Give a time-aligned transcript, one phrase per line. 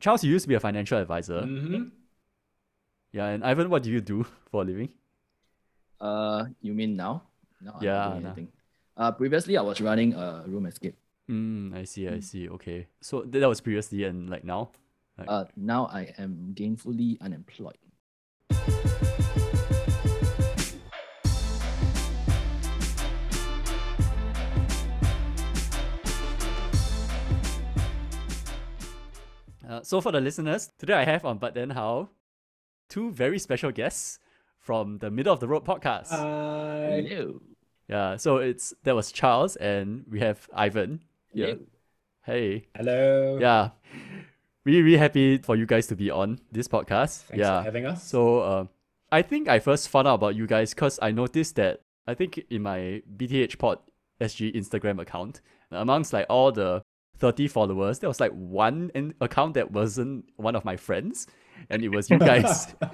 [0.00, 1.42] Charles, you used to be a financial advisor.
[1.42, 1.84] Mm-hmm.
[3.12, 4.90] Yeah, and Ivan, what do you do for a living?
[6.00, 7.22] Uh, you mean now?
[7.60, 8.48] No, I'm Yeah, not doing anything.
[8.96, 10.96] Uh, previously I was running a room escape.
[11.30, 12.48] Mm, I see, I see.
[12.48, 12.86] Okay.
[13.00, 14.70] So th- that was previously and like now?
[15.18, 17.78] Like- Uh, now I am gainfully unemployed.
[29.78, 32.08] Uh, so for the listeners, today I have on But Then How
[32.88, 34.18] two very special guests
[34.58, 36.08] from the Middle of the Road podcast.
[36.08, 37.06] Hi.
[37.08, 37.40] Hello.
[37.86, 41.04] yeah, so it's that was Charles and we have Ivan.
[41.32, 41.54] Yeah.
[42.24, 42.66] Hey.
[42.74, 43.38] Hello.
[43.40, 43.70] Yeah.
[44.64, 47.22] Really, really happy for you guys to be on this podcast.
[47.26, 47.60] Thanks yeah.
[47.60, 48.02] for having us.
[48.02, 48.64] So uh,
[49.12, 52.44] I think I first found out about you guys because I noticed that I think
[52.50, 53.78] in my BTH Pod
[54.20, 55.40] SG Instagram account,
[55.70, 56.82] amongst like all the
[57.18, 61.26] 30 followers, there was like one in- account that wasn't one of my friends,
[61.70, 62.74] and it was you guys.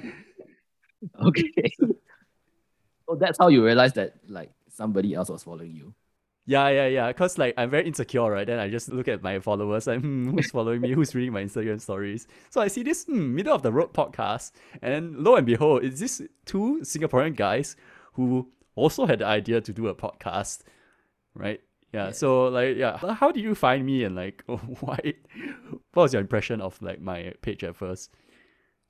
[1.26, 1.70] Okay.
[3.08, 5.94] so that's how you realize that like somebody else was following you.
[6.46, 7.08] yeah, yeah, yeah.
[7.08, 8.46] Because like I'm very insecure, right?
[8.46, 10.92] Then I just look at my followers, like, hmm, who's following me?
[10.92, 12.26] Who's reading my Instagram stories?
[12.50, 15.84] So I see this hmm, middle of the road podcast, and then lo and behold,
[15.84, 17.76] it's this two Singaporean guys
[18.14, 20.62] who also had the idea to do a podcast,
[21.34, 21.60] right?
[21.94, 22.10] Yeah.
[22.10, 24.98] So like, yeah, how do you find me and like, why?
[25.92, 28.10] What was your impression of like my page at first?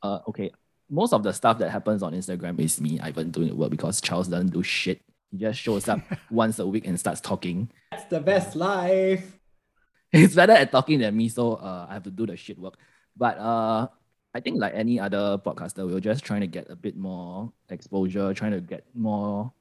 [0.03, 0.51] Uh, okay.
[0.89, 4.01] Most of the stuff that happens on Instagram is me, Ivan, doing the work because
[4.01, 5.03] Charles doesn't do shit.
[5.31, 7.71] He just shows up once a week and starts talking.
[7.91, 9.39] That's the best life.
[10.11, 12.79] He's better at talking than me, so uh, I have to do the shit work.
[13.17, 13.89] But uh,
[14.33, 17.53] I think like any other podcaster, we are just trying to get a bit more
[17.69, 19.53] exposure, trying to get more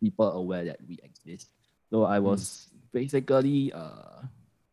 [0.00, 1.50] people aware that we exist.
[1.92, 4.22] So I was basically uh,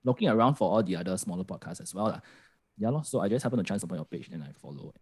[0.03, 2.05] looking around for all the other smaller podcasts as well.
[2.07, 2.21] lah.
[2.77, 4.93] Yeah, so I just happened to chance upon your page, then I follow.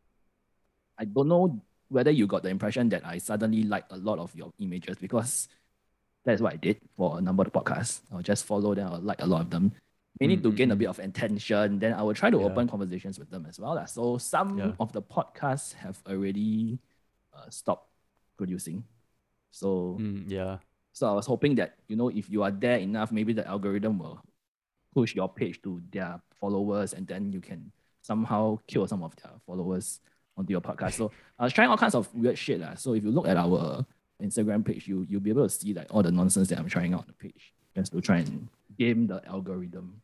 [0.97, 4.33] I don't know whether you got the impression that I suddenly liked a lot of
[4.35, 5.47] your images because
[6.25, 8.01] that's what I did for a number of podcasts.
[8.11, 9.71] I'll just follow them, I'll like a lot of them.
[10.19, 11.77] Mainly to gain a bit of attention.
[11.77, 12.45] Then I will try to Yeah.
[12.49, 13.75] open conversations with them as well.
[13.75, 13.85] lah.
[13.85, 14.73] So some Yeah.
[14.79, 16.79] of the podcasts have already
[17.31, 17.93] uh, stopped
[18.35, 18.83] producing.
[19.51, 20.57] So Mm, yeah.
[20.97, 23.99] So I was hoping that you know if you are there enough, maybe the algorithm
[23.99, 24.19] will
[24.95, 27.71] push your page to their followers, and then you can
[28.01, 29.99] somehow kill some of their followers
[30.35, 30.93] onto your podcast.
[30.93, 32.59] So I was trying all kinds of weird shit.
[32.59, 32.73] lah.
[32.73, 33.85] So if you look at our
[34.23, 36.95] Instagram page, you you'll be able to see like all the nonsense that I'm trying
[36.95, 40.01] out on the page just to try and game the algorithm.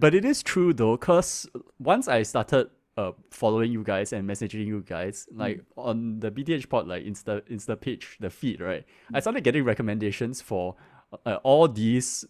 [0.00, 1.46] But it is true though, cause
[1.78, 6.68] once I started uh following you guys and messaging you guys, like on the BTH
[6.68, 8.84] pod like Insta Insta page, the feed, right?
[9.14, 10.76] I started getting recommendations for
[11.26, 12.24] uh, all these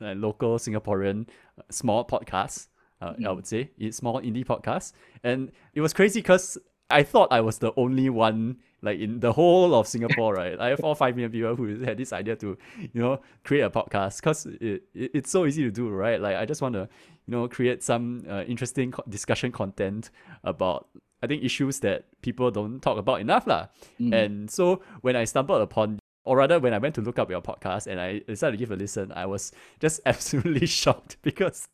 [0.00, 2.68] uh, local Singaporean uh, small podcasts.
[3.00, 4.92] Uh, I would say it's small indie podcasts,
[5.24, 6.56] and it was crazy because
[6.88, 10.58] I thought I was the only one like in the whole of Singapore, right?
[10.58, 13.70] I have all five million people who had this idea to, you know, create a
[13.70, 16.20] podcast because it, it, it's so easy to do, right?
[16.20, 16.88] Like I just want to,
[17.26, 20.10] you know, create some uh, interesting co- discussion content
[20.44, 20.88] about
[21.22, 23.68] I think issues that people don't talk about enough, lah.
[24.00, 24.12] Mm.
[24.12, 27.40] And so when I stumbled upon, or rather when I went to look up your
[27.40, 31.68] podcast and I decided to give a listen, I was just absolutely shocked because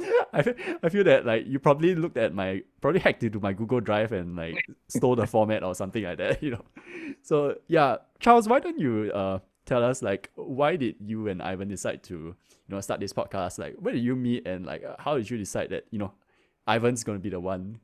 [0.32, 3.52] I, fe- I feel that like you probably looked at my probably hacked into my
[3.52, 6.64] Google Drive and like stole the format or something like that, you know.
[7.22, 11.68] So yeah, Charles, why don't you uh tell us like why did you and Ivan
[11.68, 12.34] decide to you
[12.68, 13.58] know start this podcast?
[13.58, 16.12] Like where did you meet and like uh, how did you decide that you know
[16.66, 17.78] Ivan's gonna be the one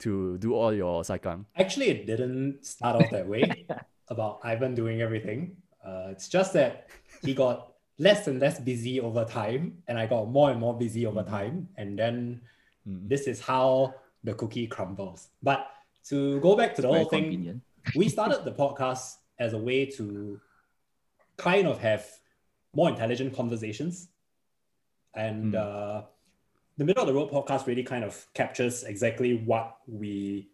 [0.00, 1.46] to do all your saikang?
[1.56, 3.66] Actually, it didn't start off that way
[4.08, 5.56] about Ivan doing everything.
[5.84, 6.88] Uh, it's just that
[7.22, 11.06] he got less and less busy over time, and I got more and more busy
[11.06, 11.68] over time.
[11.76, 12.40] And then
[12.86, 13.08] Mm.
[13.08, 13.94] this is how
[14.24, 15.28] the cookie crumbles.
[15.42, 15.66] But
[16.08, 17.60] to go back to the Very whole thing,
[17.94, 20.40] we started the podcast as a way to
[21.36, 22.06] kind of have
[22.74, 24.08] more intelligent conversations.
[25.14, 25.56] And Hmm.
[25.56, 26.02] uh,
[26.78, 30.48] the Middle of the Road podcast really kind of captures exactly what we,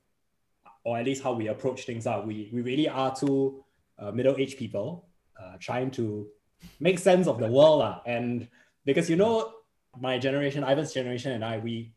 [0.85, 2.23] or at least how we approach things are.
[2.25, 3.63] We, we really are two
[3.99, 5.07] uh, middle aged people
[5.41, 6.29] uh, trying to
[6.81, 7.79] make sense of the world.
[7.81, 8.01] lah.
[8.07, 8.49] And
[8.85, 9.53] because, you know,
[9.99, 11.93] my generation, Ivan's generation, and I, we,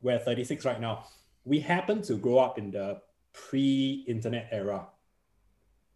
[0.00, 1.04] we're 36 right now.
[1.44, 3.00] We happen to grow up in the
[3.32, 4.86] pre-internet era,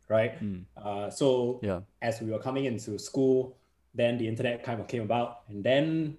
[0.09, 0.43] right?
[0.43, 0.65] Mm.
[0.77, 1.81] Uh, so Yeah.
[2.03, 3.57] as we were coming into school,
[3.95, 6.19] then the internet kind of came about, and then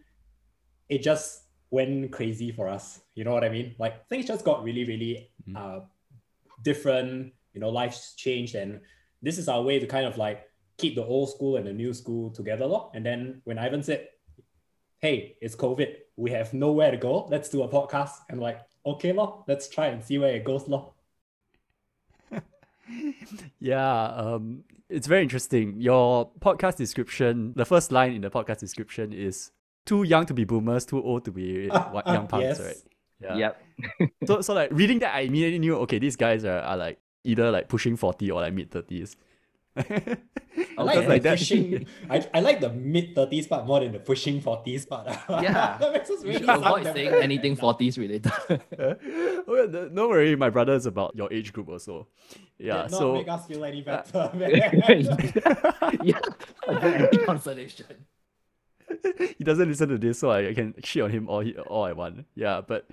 [0.89, 3.01] it just went crazy for us.
[3.15, 3.75] You know what I mean?
[3.77, 5.55] Like things just got really, really Mhm.
[5.55, 5.79] uh,
[6.63, 7.33] different.
[7.53, 8.81] You know, life's changed, and
[9.21, 11.93] this is our way to kind of like keep the old school and the new
[11.93, 12.91] school together, lor.
[12.93, 14.07] And then when Ivan said,
[14.99, 15.95] hey, it's COVID.
[16.15, 17.25] We have nowhere to go.
[17.29, 18.11] Let's do a podcast.
[18.29, 20.93] And like, okay, lo, let's try and see where it goes, lo.
[23.59, 25.81] Yeah, um, it's very interesting.
[25.81, 29.51] Your podcast description, the first line in the podcast description is
[29.85, 32.59] too young to be boomers, too old to be wa- young punks, Yes.
[32.61, 32.77] right?
[33.19, 33.35] Yeah.
[33.35, 33.63] Yep.
[34.27, 37.51] So, so like reading that, I immediately knew, okay, these guys are, are like either
[37.51, 39.15] like pushing 40 or like mid 30s.
[40.77, 41.85] I like, the like pushing.
[42.09, 45.07] I, I like the mid thirties part more than the pushing forties part.
[45.29, 45.77] Yeah.
[45.79, 48.31] that makes us really should avoid saying anything 40s related.
[49.47, 52.07] oh, yeah, don't worry, my brother is about your age group also.
[52.57, 54.31] Yeah, Did not so make us feel any uh, better.
[56.03, 56.19] yeah.
[56.67, 58.07] Any consolation.
[59.37, 61.83] he doesn't listen to this, so I, I can shit on him all he, all
[61.83, 62.25] I want.
[62.35, 62.87] Yeah, but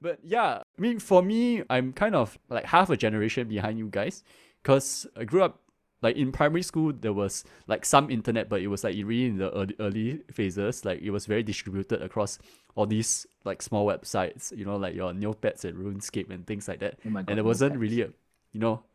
[0.00, 3.88] but yeah, I mean for me, I'm kind of like half a generation behind you
[3.88, 4.24] guys,
[4.64, 5.60] cause I grew up
[6.02, 6.92] like in primary school.
[6.92, 10.84] There was like some internet, but it was like really in the early, early phases.
[10.84, 12.38] Like it was very distributed across
[12.74, 14.56] all these like small websites.
[14.56, 16.98] You know, like your Neopets and RuneScape and things like that.
[17.06, 17.80] Oh God, and there wasn't Neopets.
[17.80, 18.08] really a
[18.52, 18.82] you know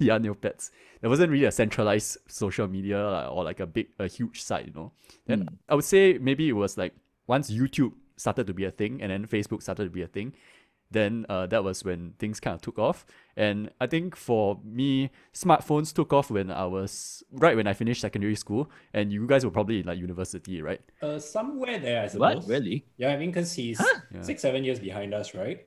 [0.00, 0.70] yeah Neopets.
[1.00, 4.66] There wasn't really a centralized social media like, or like a big a huge site.
[4.68, 4.92] You know.
[5.28, 5.54] and Mm.
[5.68, 6.94] I would say maybe it was like
[7.26, 10.32] once YouTube started to be a thing and then Facebook started to be a thing,
[10.90, 13.04] then uh, that was when things kind of took off.
[13.36, 18.00] And I think for me, smartphones took off when I was right when I finished
[18.00, 20.80] secondary school, and you guys were probably in like university, right?
[21.02, 22.36] uh, somewhere there, I suppose.
[22.36, 22.46] What?
[22.48, 22.86] Really?
[22.96, 23.80] Yeah, I mean, because he's
[24.14, 24.22] Yeah.
[24.22, 25.66] six, seven years behind us, right?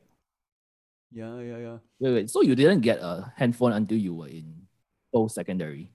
[1.12, 1.78] Yeah, yeah, yeah.
[2.00, 2.30] Wait, wait.
[2.30, 4.68] So you didn't get a handphone until you were in
[5.14, 5.92] post secondary?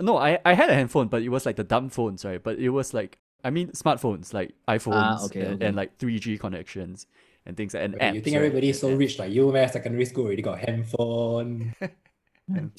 [0.00, 2.42] No, I, I had a handphone, but it was like the dumb phones, right?
[2.42, 5.66] But it was like I mean smartphones, like iPhones Ah, okay, and, okay.
[5.66, 7.06] and like 3G connections
[7.46, 8.14] and things like and Okay, apps.
[8.14, 8.42] you think right?
[8.44, 9.68] everybody is so And- rich like you, man?
[9.70, 11.74] Secondary school already got handphone.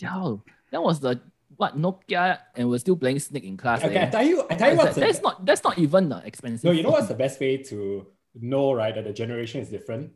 [0.02, 0.44] Wow.
[0.72, 1.22] That was the
[1.56, 3.84] what Nokia and we're still playing Snake in class.
[3.84, 4.08] Okay, eh?
[4.08, 6.12] I tell you, I tell you What what's is the, that's not that's not even
[6.12, 6.66] uh, expensive.
[6.66, 6.72] no.
[6.72, 8.06] You know what's the best way to
[8.36, 10.12] know, right, that the generation is different?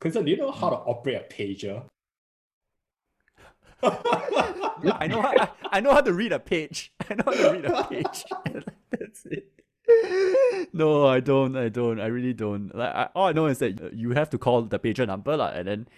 [0.00, 1.84] Because do you know how to operate a pager?
[3.82, 6.92] I know how, I, I know how to read a page.
[7.10, 8.24] I know how to read a page.
[10.74, 11.54] No, I don't.
[11.54, 12.00] I don't.
[12.00, 12.74] I really don't.
[12.74, 15.52] Like, I, all I know is that you have to call the pager number, lah,
[15.52, 15.88] and then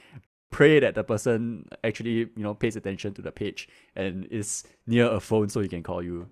[0.50, 5.06] pray that the person actually, you know, pays attention to the page and is near
[5.10, 6.26] a phone so he can call you.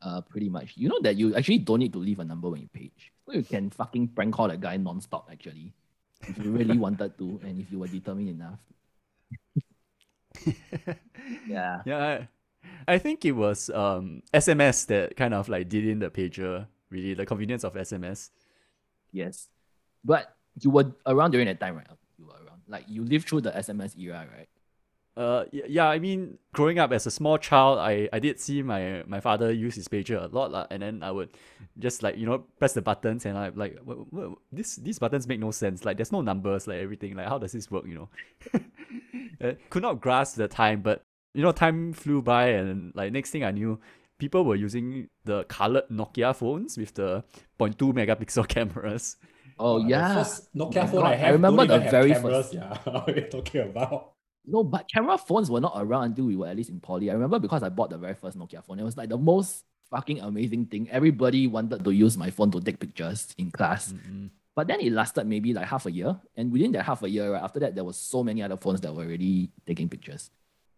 [0.00, 0.76] Uh, pretty much.
[0.76, 3.12] You know that you actually don't need to leave a number when you page.
[3.26, 5.72] So you can fucking prank call that guy non-stop actually.
[6.28, 8.60] If you really wanted to and if you were determined enough.
[11.48, 11.80] yeah.
[11.86, 11.98] Yeah,
[12.86, 16.66] I, I think it was um SMS that kind of like did in the pager.
[16.94, 18.30] Really, the convenience of SMS.
[19.10, 19.48] Yes.
[20.04, 21.86] But you were around during that time, right?
[22.18, 22.62] You were around.
[22.68, 24.48] Like you lived through the SMS era, right?
[25.16, 29.04] Uh, yeah, I mean, growing up as a small child, I, I did see my,
[29.06, 31.30] my father use his pager a lot, lah, and then I would
[31.78, 35.28] just like you know press the buttons, and I'm like, what, what, this these buttons
[35.28, 35.84] make no sense.
[35.84, 37.14] Like, there's no numbers, like everything.
[37.14, 37.86] Like, how does this work?
[37.86, 38.08] You know,
[39.48, 41.02] uh, could not grasp the time, but
[41.32, 43.78] you know, time flew by, and like next thing I knew,
[44.18, 47.24] people were using the colored Nokia phones with the
[47.58, 49.16] 0.2 megapixel cameras.
[49.58, 50.14] Oh Uh, the yeah.
[50.14, 52.36] first Oh Nokia my phone God, I I remember don't the even have very cameras,
[52.46, 54.12] first- Yeah, what are you talking about?
[54.46, 57.10] No, but camera phones were not around until we were at least in poly.
[57.10, 58.78] I remember because I bought the very first Nokia phone.
[58.78, 60.88] It was like the most fucking amazing thing.
[60.90, 63.92] Everybody wanted to use my phone to take pictures in class.
[63.94, 64.28] Mm-mm.
[64.54, 66.20] But then it lasted maybe like half a year.
[66.36, 68.80] And within that half a year, right, after that, there was so many other phones
[68.82, 70.30] that were already taking pictures.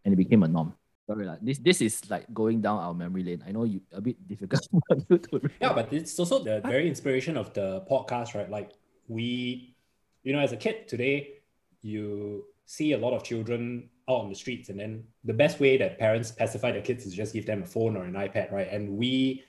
[0.04, 0.74] And it became a norm.
[1.06, 3.42] Sorry, like, this this is like going down our memory lane.
[3.46, 6.88] I know you a bit difficult for you to Yeah, but it's also the very
[6.88, 8.50] inspiration of the podcast, right?
[8.50, 8.72] Like
[9.06, 9.76] we,
[10.24, 11.38] you know, as a kid today,
[11.82, 15.76] you see a lot of children out on the streets, and then the best way
[15.76, 18.68] that parents pacify their kids is just give them a phone or an iPad, right?
[18.68, 19.44] And we,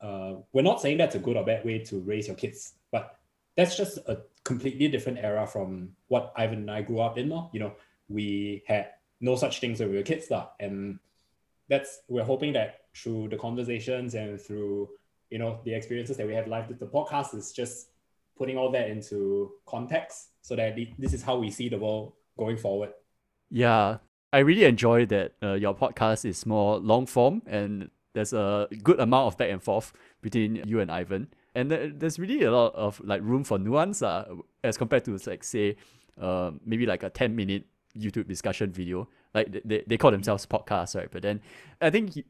[0.00, 3.18] uh, we're not saying that's a good or bad way to raise your kids, but
[3.56, 7.28] that's just a completely different era from what Ivan and I grew up in.
[7.28, 7.50] No?
[7.52, 7.72] You know,
[8.08, 8.90] we had
[9.24, 10.98] no such things when we were kids, lah, and
[11.70, 14.88] that's we're hoping that through the conversations and through
[15.32, 17.76] you know the experiences that we have live the podcast is just
[18.38, 22.56] putting all that into context so that this is how we see the world going
[22.56, 22.90] forward
[23.50, 23.98] Yeah,
[24.32, 29.00] I really enjoy that uh, your podcast is more long form and there's a good
[29.00, 31.28] amount of back and forth between you and Ivan.
[31.54, 34.24] And there- there's really a lot of like room for nuance uh,
[34.62, 35.76] as compared to like say
[36.20, 37.64] uh, maybe like a 10 minute
[37.98, 39.08] YouTube discussion video.
[39.34, 41.08] Like they- they, call themselves podcasts, right?
[41.10, 41.40] But then
[41.80, 42.24] I think he-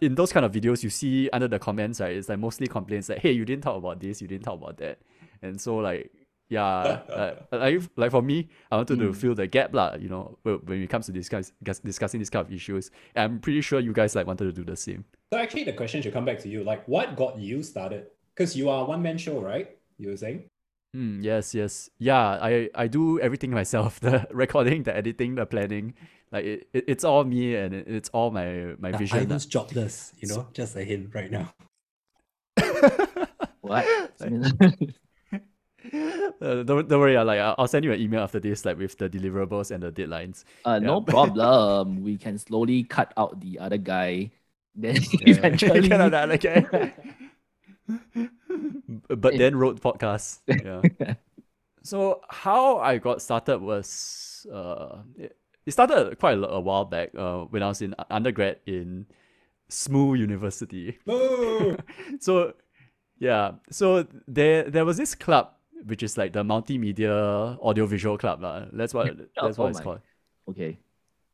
[0.00, 3.08] in those kind of videos you see under the comments, right, it's like mostly complaints
[3.08, 4.98] like, hey, you didn't talk about this, you didn't talk about that.
[5.42, 6.10] And so like
[6.48, 6.66] yeah,
[7.08, 9.16] uh, like like for me, I wanted to Mm.
[9.16, 9.94] fill the gap lah.
[9.98, 13.40] You know, when when it comes to discuss, discuss discussing these kind of issues, I'm
[13.40, 15.04] pretty sure you guys like wanted to do the same.
[15.32, 18.54] so actually the question should come back to you like what got you started because
[18.54, 19.76] you are one man show, right?
[19.98, 20.44] You were saying.
[20.94, 21.88] Mm, yes, yes.
[21.98, 24.00] Yeah, I, I do everything myself.
[24.00, 25.94] The recording, the editing, the planning.
[26.30, 29.18] Like it, it it's all me and it, it's all my my The vision.
[29.18, 29.22] lah.
[29.24, 31.54] Ivan's jobless, you know, just a hint right now.
[33.60, 33.86] What?
[36.40, 38.78] Uh, don't, don't worry, uh, like I'll I'll send you an email after this, like
[38.78, 40.44] with the deliverables and the deadlines.
[40.64, 42.02] uh, no problem.
[42.02, 44.30] We can slowly cut out the other guy.
[44.74, 46.66] Then Yeah, eventually, kind of that, okay.
[49.08, 50.40] But then wrote podcasts.
[50.48, 51.14] Yeah.
[51.82, 57.10] so how I got started was uh, it, it started quite a, a while back.
[57.16, 59.06] Uh, when I was in undergrad in
[59.68, 60.98] SMU University.
[61.06, 61.76] Boo!
[62.20, 62.54] so
[63.18, 65.52] yeah so there there was this club
[65.86, 68.66] which is like the multimedia audiovisual club lah.
[68.72, 69.06] that's what
[69.40, 69.84] that's Oh what it's my.
[69.84, 70.00] called
[70.48, 70.78] okay.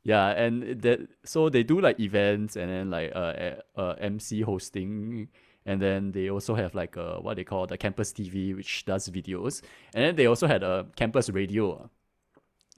[0.05, 5.29] yeah and that so they do like events and then like uh, uh mc hosting
[5.69, 9.09] and then they also have like uh what they call the campus tv which does
[9.11, 9.61] videos.
[9.95, 11.91] And then they also had a campus radio.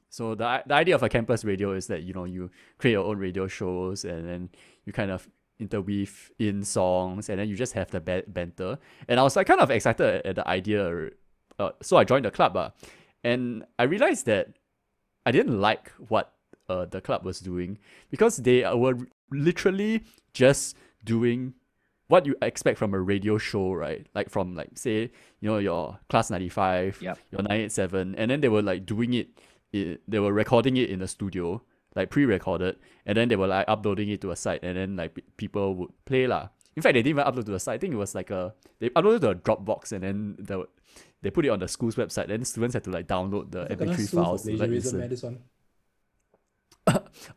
[0.08, 3.04] So the, the idea of a campus radio is that you know you create your
[3.04, 4.50] own radio shows and then
[4.84, 5.28] you kind of
[5.60, 8.76] interweave in songs and then you just have the ba- banter.
[9.08, 11.10] And i was like kind of excited at, the idea
[11.60, 12.70] uh, so i joined the club uh,
[13.22, 14.48] and i realized that
[15.26, 16.32] i didn't like what
[16.68, 17.78] uh, the club was doing
[18.10, 18.96] because they were
[19.30, 21.54] literally just doing
[22.10, 24.06] what you expect from a radio show, right?
[24.14, 27.18] Like from like say you know your class ninety five, Yep.
[27.30, 29.28] your nine eight seven, and then they were like doing it,
[29.74, 31.62] i they were recording it in the studio,
[31.94, 32.76] like pre-recorded,
[33.06, 35.90] and then they were like uploading it to a site, and then like people would
[36.04, 36.48] play lah.
[36.76, 37.74] In fact, they didn't even upload to the site.
[37.74, 40.66] I think it was like a they uploaded to a Dropbox, and then the
[41.22, 42.28] they put it on the school's website.
[42.28, 44.98] Then students had to like download the MP3 files to like listen.
[44.98, 45.38] man, this one.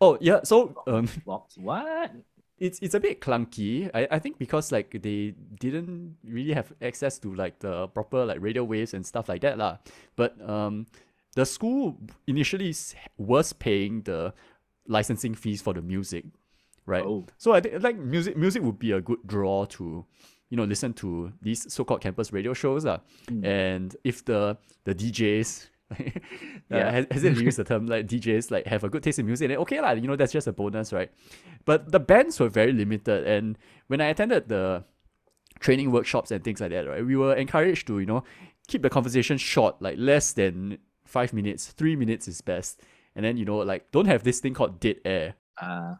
[0.01, 1.57] Oh yeah, so um, Box.
[1.57, 2.11] What?
[2.57, 3.89] It's it's a bit clunky.
[3.93, 8.41] I, I think because like they didn't really have access to like the proper like
[8.41, 9.77] radio waves and stuff like that lah.
[10.15, 10.87] But um,
[11.35, 12.75] the school initially
[13.17, 14.33] was paying the
[14.87, 16.25] licensing fees for the music,
[16.85, 17.03] right?
[17.03, 17.25] Oh.
[17.37, 20.05] So I think like music music would be a good draw to,
[20.49, 22.99] you know, listen to these so-called campus radio shows lah.
[23.27, 23.45] Mm.
[23.45, 25.95] And if the the DJs uh,
[26.69, 26.91] Yeah.
[26.91, 29.49] has, has it used the term like DJs like have a good taste in music,
[29.49, 31.11] then okay lah, you know, that's just a bonus, right?
[31.65, 34.83] But the bands were very limited, and when I attended the
[35.59, 38.23] training workshops and things like that, right, we were encouraged to you know
[38.67, 42.81] keep the conversation short, like less than five minutes, three minutes is best,
[43.15, 45.35] and then you know like don't have this thing called dead air.
[45.61, 45.95] Uh,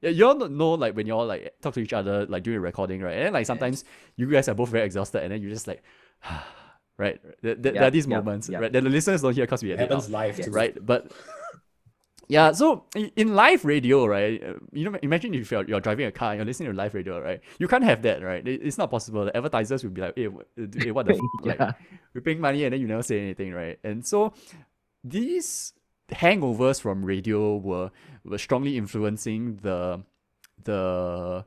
[0.00, 2.60] Yeah, you all know like when you all like talk to each other like during
[2.60, 3.14] recording, right?
[3.14, 3.84] And then like sometimes
[4.16, 5.82] you guys are both very exhausted, and then you're just like,
[6.98, 7.20] right?
[7.42, 8.58] There, there, there Yeah, are these moments, yeah.
[8.58, 8.72] right?
[8.72, 10.50] That the listeners don't hear because we It edit out happens live too.
[10.50, 10.74] right?
[10.84, 11.10] But
[12.28, 14.42] yeah, so i- in live radio, right?
[14.42, 16.92] uh, You know, imagine if you're, you're driving a car and you're listening to live
[16.92, 17.40] radio, right?
[17.58, 18.46] You can't have that, right?
[18.46, 19.24] It's not possible.
[19.24, 21.20] The advertisers will be like, "Hey, wh- uh, hey what the f-?
[21.44, 21.72] like yeah.
[22.12, 24.34] we're paying money and then you never say anything, right?" And so
[25.02, 25.72] these
[26.10, 27.90] hangovers from radio were
[28.24, 30.02] were strongly influencing the
[30.64, 31.44] the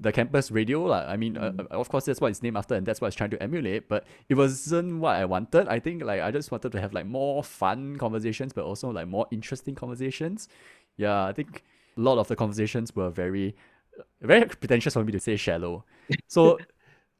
[0.00, 1.04] the campus radio lah.
[1.06, 3.30] I mean, uh, of course, that's what it's named after, and that's what it's trying
[3.30, 3.88] to emulate.
[3.88, 5.68] But it wasn't what I wanted.
[5.68, 9.08] I think like I just wanted to have like more fun conversations, but also like
[9.08, 10.48] more interesting conversations.
[10.96, 11.62] Yeah, I think
[11.96, 13.54] a lot of the conversations were very,
[14.22, 15.84] very pretentious for me to say shallow.
[16.26, 16.58] So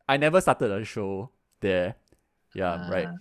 [0.08, 1.94] I never started a show there.
[2.54, 3.06] Yeah, right.
[3.08, 3.18] Ah.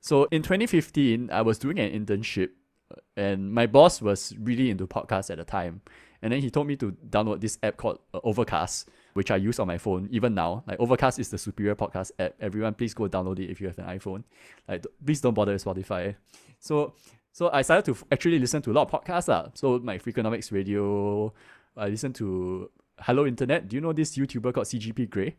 [0.00, 2.50] So in 2015, I was doing an internship,
[2.90, 5.82] uh, and my boss was really into podcasts at the time.
[6.24, 9.58] And then he told me to download this app called uh, Overcast, which I use
[9.60, 10.64] on my phone even now.
[10.66, 12.32] Like Overcast is the superior podcast app.
[12.40, 14.24] Everyone, please go download it if you have an iPhone.
[14.66, 16.16] Like, d- please don't bother with Spotify.
[16.58, 16.94] So,
[17.30, 19.28] so I started to f- actually listen to a lot of podcasts.
[19.28, 19.50] lah.
[19.52, 21.30] So my Freakonomics Radio,
[21.76, 23.68] I listen to Hello Internet.
[23.68, 25.36] Do you know this YouTuber called CGP Grey?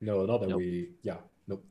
[0.00, 0.58] No, not that Nope.
[0.58, 0.90] we.
[1.02, 1.18] Yeah,
[1.48, 1.64] nope.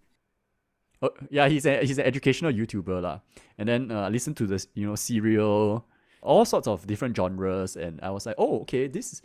[1.02, 3.22] Oh, yeah, he's a he's an educational YouTuber lah.
[3.58, 5.86] And then uh, I listened to this, you know, serial,
[6.22, 9.22] all sorts of different genres, and I was like, oh, okay, this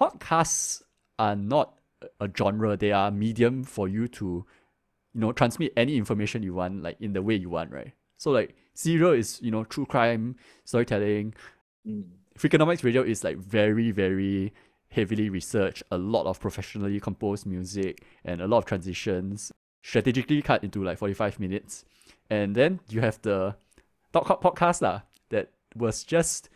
[0.00, 0.82] podcasts
[1.18, 1.74] are not
[2.20, 4.44] a- genre; they are a medium for you to,
[5.14, 7.92] you know, transmit any information you want, like in the way you want, right?
[8.18, 11.34] So like serial is you know true crime storytelling.
[11.86, 12.04] Mm.
[12.38, 14.52] Freakonomics Radio is like very, very
[14.88, 20.62] heavily researched, a lot of professionally composed music and a lot of transitions, strategically cut
[20.64, 21.84] into like 45 minutes.
[22.30, 23.56] And then you have the
[24.12, 25.02] Talk Hop podcast lah,
[25.76, 26.48] was just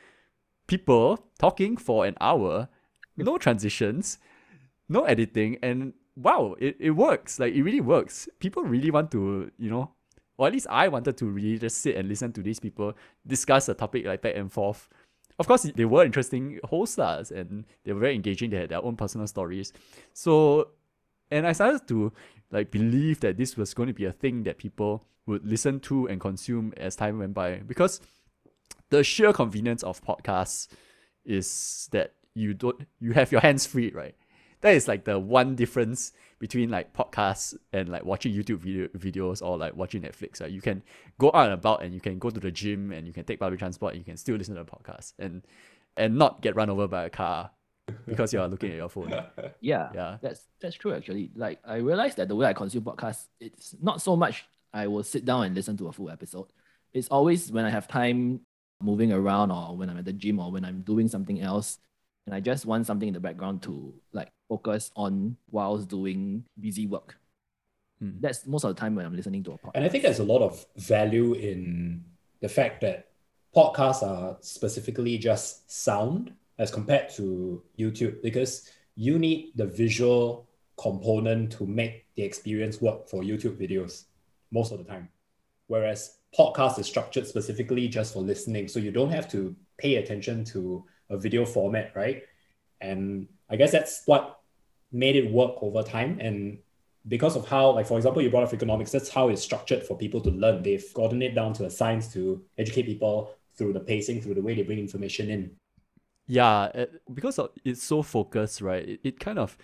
[0.67, 2.69] people talking for an hour,
[3.17, 4.19] no transitions,
[4.89, 7.39] no editing, and wow, it, it works.
[7.39, 8.29] Like it really works.
[8.41, 9.93] People really want to, you know,
[10.39, 12.95] or at least I wanted to really just sit and listen to these people
[13.27, 14.89] discuss a topic like back and forth.
[15.39, 18.51] Of course they were interesting hosts and they were very engaging.
[18.51, 19.73] They had their own personal stories.
[20.13, 20.71] So
[21.31, 22.13] and i started to
[22.53, 26.07] like believe that this was going to be a thing that people would listen to
[26.07, 27.57] and consume as time went by.
[27.67, 28.01] Because
[28.91, 30.69] the sheer convenience of podcasts
[31.25, 34.15] is that you don't you have your hands free, right?
[34.63, 39.43] That is like the one difference between like podcasts and like watching YouTube video videos
[39.45, 40.41] or like watching Netflix.
[40.41, 40.51] Right?
[40.51, 40.83] You can
[41.19, 43.41] go out and about and you can go to the gym and you can take
[43.41, 45.43] public transport and you can still listen to a podcast and
[45.97, 47.51] and not get run over by a car
[48.07, 49.13] because you are looking at your phone.
[49.61, 50.19] Yeah, Yeah.
[50.21, 51.31] that's that's true actually.
[51.35, 55.03] Like I realized that the way I consume podcasts, it's not so much I will
[55.05, 56.49] sit down and listen to a full episode.
[56.93, 58.41] It's always when I have time
[58.83, 61.78] moving around or when I'm at the gym or when I'm doing something else
[62.26, 66.87] and I just want something in the background to like focus on whilst doing busy
[66.87, 67.16] work.
[68.00, 68.11] Hmm.
[68.21, 69.73] That's most of the time when I'm listening to a podcast.
[69.75, 72.04] And I think there's a lot of value in
[72.40, 73.09] the fact that
[73.54, 81.52] podcasts are specifically just sound as compared to YouTube because you need the visual component
[81.52, 84.04] to make the experience work for YouTube videos
[84.50, 85.09] most of the time.
[85.68, 88.69] Whereas podcast is structured specifically just for listening.
[88.69, 92.23] So you don't have to pay attention to a video format, right?
[92.81, 94.40] And I guess that's what
[94.93, 96.19] made it work over time.
[96.21, 96.59] And
[97.09, 99.97] because of how, like for example, you brought up economics, that's how it's structured for
[99.97, 100.62] people to learn.
[100.62, 104.43] They've gotten it down to a science to educate people through the pacing, through the
[104.43, 105.50] way they bring information in.
[106.26, 108.87] Yeah, uh, because it's so focused, right?
[108.87, 109.57] It, it kind of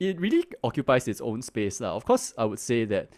[0.00, 1.80] it really occupies its own space.
[1.80, 1.94] lah.
[1.94, 3.10] Of course, I would say that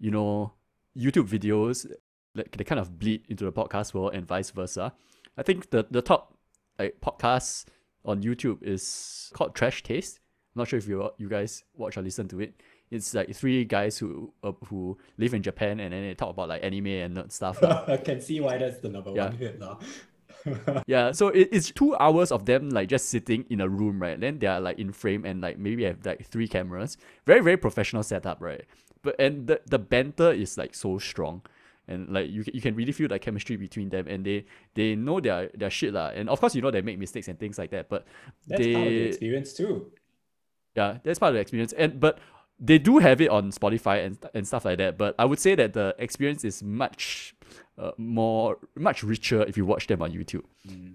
[0.00, 0.52] you know
[0.96, 1.86] YouTube videos
[2.34, 4.92] they kind of bleed into the podcast world and vice versa.
[5.36, 6.36] I think the the top
[6.78, 7.64] like podcasts
[8.04, 10.20] on YouTube is called Trash Taste.
[10.54, 12.54] I'm not sure if you you guys watch or listen to it.
[12.90, 16.48] It's like three guys who uh, who live in Japan and then they talk about
[16.48, 17.62] like anime and nerd stuff.
[17.88, 19.24] I can see why that's the number Yeah.
[19.26, 19.78] one hit now.
[20.86, 24.20] Yeah, so it, it's two hours of them like just sitting in a room, right?
[24.20, 26.98] Then they are like in frame and like maybe have like three cameras.
[27.24, 28.62] Very, very professional setup, right?
[29.02, 31.40] But and the, the banter is like so strong.
[31.86, 35.20] And like you, you can really feel the chemistry between them and they they know
[35.20, 36.08] their their shit lah.
[36.14, 37.88] And of course you know they make mistakes and things like that.
[37.88, 38.06] But
[38.46, 39.92] That's part of the experience too.
[40.74, 41.72] yeah, that's part of the experience.
[41.74, 42.18] And but
[42.58, 44.96] they do have it on Spotify and and stuff like that.
[44.96, 47.34] But I would say that the experience is much
[47.78, 50.44] uh, more much richer if you watch them on YouTube.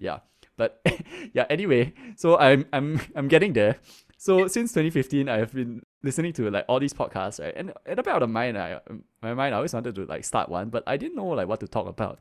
[0.00, 0.20] Yeah.
[0.56, 0.80] But
[1.32, 3.78] yeah, anyway, so I'm I'm I'm getting there.
[4.20, 7.54] So since 2015, I've been listening to like all these podcasts, right?
[7.56, 8.78] And at the back of the mind, I
[9.22, 11.58] my mind I always wanted to like start one, but I didn't know like what
[11.60, 12.18] to talk about,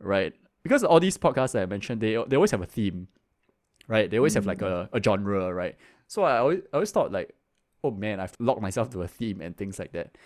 [0.00, 0.34] right?
[0.64, 3.06] Because all these podcasts that I mentioned, they they always have a theme,
[3.86, 4.10] right?
[4.10, 5.76] They always have like a, a genre, right?
[6.08, 7.32] So I always I always thought like,
[7.84, 10.18] oh man, I've locked myself to a theme and things like that.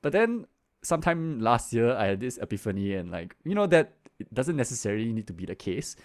[0.00, 0.46] But then
[0.82, 5.12] sometime last year I had this epiphany and like you know that it doesn't necessarily
[5.12, 5.96] need to be the case.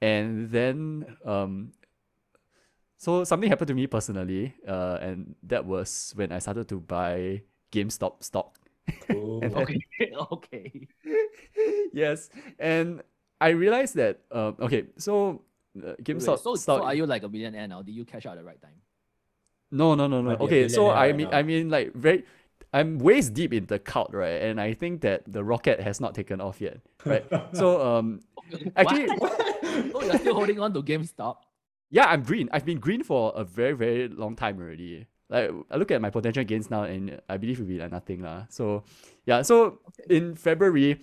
[0.00, 1.72] And then um
[3.00, 7.40] so something happened to me personally, uh, and that was when I started to buy
[7.72, 8.60] GameStop stock.
[9.08, 9.40] Cool.
[9.40, 9.80] Then- Okay,
[10.32, 10.88] okay.
[11.92, 13.00] yes, and
[13.40, 15.40] I realized that um, okay, so
[15.80, 16.80] uh, Wait, GameStop so, stock.
[16.80, 17.80] so are you like a millionaire now?
[17.80, 18.76] Did you cash out at the right time?
[19.70, 20.30] No, no, no, no.
[20.30, 21.38] Might Okay, so I mean, now.
[21.38, 22.24] I mean, like very,
[22.74, 24.42] I'm waist deep in the cult, right?
[24.42, 27.24] And I think that the rocket has not taken off yet, right?
[27.54, 28.20] so um,
[28.76, 29.08] actually,
[29.94, 31.36] oh, you're still holding on to GameStop.
[31.90, 32.48] Yeah, I'm green.
[32.52, 35.06] I've been green for a very, very long time already.
[35.28, 37.92] Like I look at my potential gains now, and I believe it will be like
[37.92, 38.46] nothing lah.
[38.48, 38.82] So,
[39.26, 39.42] yeah.
[39.42, 40.98] So in February,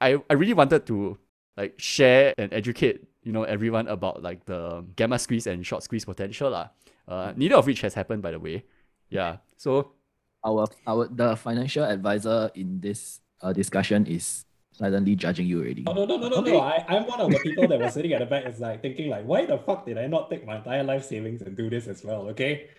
[0.00, 1.16] I I really wanted to
[1.56, 6.04] like share and educate you know everyone about like the gamma squeeze and short squeeze
[6.04, 6.68] potential lah.
[7.08, 8.64] Uh, neither of which has happened by the way.
[9.08, 9.44] Yeah.
[9.56, 9.92] So
[10.40, 14.48] Our our the financial advisor in this uh, discussion is
[14.80, 15.84] silently judging you already.
[15.86, 16.52] Oh, no, no, no, no, oh, Okay.
[16.52, 16.60] no.
[16.60, 19.10] I, I'm one of the people that was sitting at the back is like thinking
[19.10, 21.86] like, why the fuck did I not take my entire life savings and do this
[21.86, 22.28] as well?
[22.30, 22.70] Okay.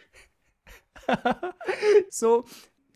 [2.10, 2.46] so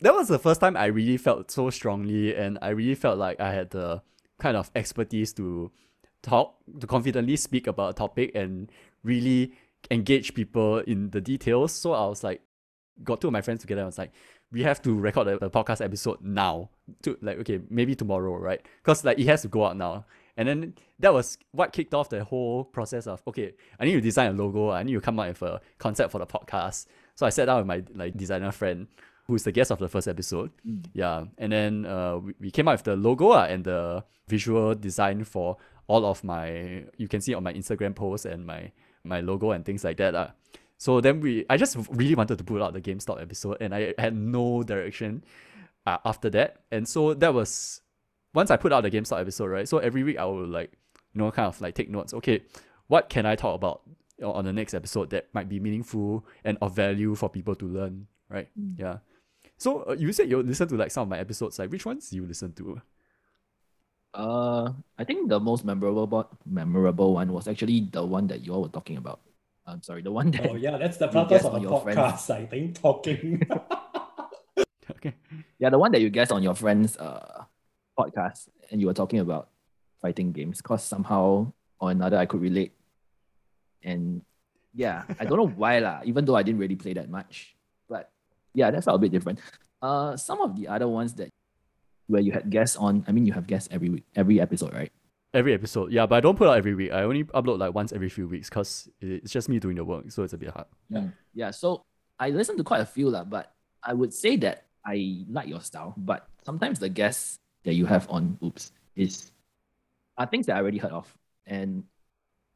[0.00, 3.40] that was the first time I really felt so strongly, and I really felt like
[3.40, 4.02] I had the
[4.38, 5.70] kind of expertise to
[6.22, 8.70] talk, to confidently speak about a topic and
[9.02, 9.52] really
[9.90, 11.72] engage people in the details.
[11.72, 12.42] So I was like,
[13.04, 13.82] got two of my friends together.
[13.82, 14.12] I was like,
[14.52, 16.70] we have to record a, a podcast episode now.
[17.02, 18.60] To like, okay, maybe tomorrow, right?
[18.82, 20.04] Because like it has to go out now.
[20.36, 24.00] And then that was what kicked off the whole process of okay, I need to
[24.00, 24.70] design a logo.
[24.70, 26.86] I need to come up with a concept for the podcast.
[27.14, 28.86] So I sat down with my like designer friend,
[29.26, 30.50] who's the guest of the first episode.
[30.92, 34.74] Yeah, and then uh, we, we came up with the logo uh, and the visual
[34.74, 35.56] design for
[35.86, 36.84] all of my.
[36.96, 38.72] You can see on my Instagram post and my
[39.04, 40.14] my logo and things like that.
[40.14, 40.28] Uh.
[40.78, 43.94] So then we, I just really wanted to put out the GameStop episode, and I
[43.98, 45.24] had no direction
[45.86, 46.62] uh, after that.
[46.70, 47.80] And so that was
[48.34, 49.68] once I put out the GameStop episode, right?
[49.68, 50.72] So every week I will like,
[51.14, 52.12] you know, kind of like take notes.
[52.14, 52.42] Okay,
[52.88, 53.82] what can I talk about
[54.22, 58.06] on the next episode that might be meaningful and of value for people to learn,
[58.28, 58.48] right?
[58.76, 58.98] Yeah.
[59.58, 61.58] So uh, you said you listen to like some of my episodes.
[61.58, 62.80] Like which ones you listen to?
[64.14, 68.62] Uh, I think the most memorable memorable one was actually the one that you all
[68.62, 69.20] were talking about.
[69.66, 71.80] I'm sorry, the one that Oh yeah, that's the purpose guess of on a your
[71.80, 71.98] friends.
[71.98, 72.30] podcast.
[72.30, 73.42] I think talking.
[74.88, 75.14] Okay.
[75.58, 77.42] yeah, the one that you guessed on your friend's uh
[77.98, 79.50] podcast, and you were talking about
[80.00, 81.50] fighting games, cause somehow
[81.80, 82.72] or another I could relate.
[83.82, 84.22] And
[84.72, 86.00] yeah, I don't know why lah.
[86.04, 87.56] Even though I didn't really play that much,
[87.90, 88.10] but
[88.54, 89.40] yeah, that's felt a bit different.
[89.82, 91.30] Uh, some of the other ones that
[92.06, 94.92] where you had guests on, I mean, you have guests every week, every episode, right?
[95.36, 96.92] Every episode, yeah, but I don't put out every week.
[96.96, 100.08] I only upload like once every few weeks because it's just me doing the work,
[100.08, 100.64] so it's a bit hard.
[100.88, 101.00] Yeah.
[101.00, 101.12] Mm.
[101.34, 101.50] Yeah.
[101.50, 101.84] So
[102.18, 103.52] I listen to quite a few, lah, but
[103.84, 108.08] I would say that I like your style, but sometimes the guests that you have
[108.08, 109.30] on Oops is
[110.16, 111.04] are things that I already heard of.
[111.44, 111.84] And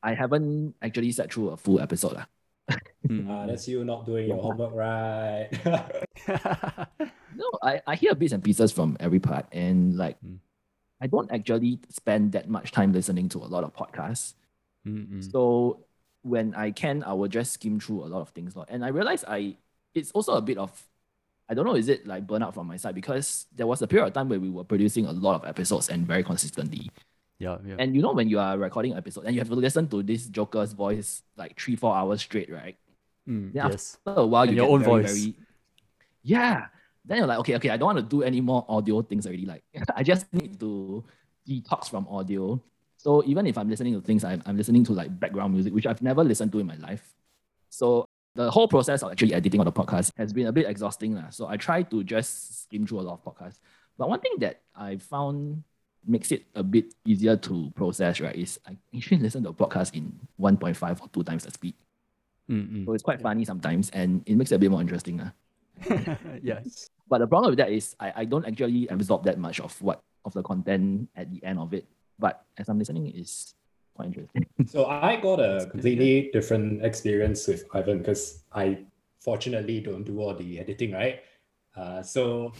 [0.02, 2.16] I haven't actually sat through a full episode.
[2.16, 2.26] lah.
[3.04, 3.28] Mm.
[3.28, 5.52] Ah, that's you not doing your homework right.
[7.36, 10.40] No, I, I hear bits and pieces from every part, and like Mm.
[11.00, 14.34] I don't actually spend that much time listening to a lot of podcasts.
[14.86, 15.32] Mm, mm.
[15.32, 15.86] So
[16.22, 18.54] when I can, I will just skim through a lot of things.
[18.68, 19.56] And I realize I
[19.94, 20.70] it's also a bit of
[21.48, 22.94] I don't know, is it like burnout from my side?
[22.94, 25.88] Because there was a period of time where we were producing a lot of episodes
[25.88, 26.90] and very consistently.
[27.38, 27.74] yeah, yeah.
[27.78, 30.02] And you know when you are recording an episode and you have to listen to
[30.02, 32.76] this Joker's voice like three, four hours straight, right?
[33.28, 33.98] Mm, Yeah, yes.
[34.06, 35.18] After a while And you your get own very, voice.
[35.18, 35.34] very
[36.22, 36.66] Yeah.
[37.04, 39.46] Then you're like, okay, okay, I don't want to do any more audio things already.
[39.46, 39.62] Like
[39.96, 41.04] I just need to
[41.48, 42.60] detox from audio.
[42.96, 45.86] So even if I'm listening to things, I'm, I'm listening to like background music, which
[45.86, 47.14] I've never listened to in my life.
[47.70, 51.14] So the whole process of actually editing on the podcast has been a bit exhausting.
[51.14, 51.30] lah.
[51.30, 53.58] So I try to just skim through a lot of podcasts.
[53.96, 55.64] But one thing that I found
[56.06, 59.94] makes it a bit easier to process, right, is I usually listen to a podcast
[59.96, 61.74] in 1.5 or 2 times the speed.
[62.50, 65.18] Mm, So it's quite funny sometimes and it makes it a bit more interesting.
[65.18, 65.30] lah.
[66.42, 66.60] yeah.
[67.08, 70.02] But the problem with that is I, I don't actually absorb that much of what
[70.24, 71.86] of the content at the end of it.
[72.18, 73.54] But as I'm listening, it's
[73.94, 74.46] quite interesting.
[74.66, 78.84] so I got a completely different experience with Ivan because I
[79.18, 81.20] fortunately don't do all the editing, right?
[81.76, 82.52] Uh, so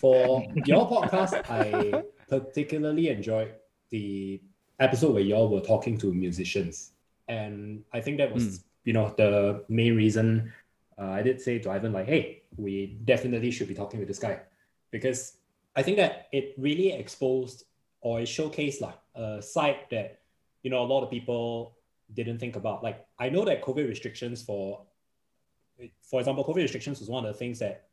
[0.00, 3.54] for your podcast, I particularly enjoyed
[3.90, 4.40] the
[4.80, 6.92] episode where y'all were talking to musicians,
[7.28, 8.64] and I think that was Mm.
[8.84, 10.52] you know the main reason
[10.98, 14.18] uh, I did say to Ivan like, hey, we definitely should be talking with this
[14.18, 14.40] guy.
[14.90, 15.38] Because
[15.76, 17.64] I think that it really exposed
[18.00, 20.20] or it showcased like a side that
[20.62, 21.76] you know a lot of people
[22.12, 22.82] didn't think about.
[22.82, 24.82] Like I know that COVID restrictions for
[26.02, 27.88] for example, COVID restrictions was one of the things that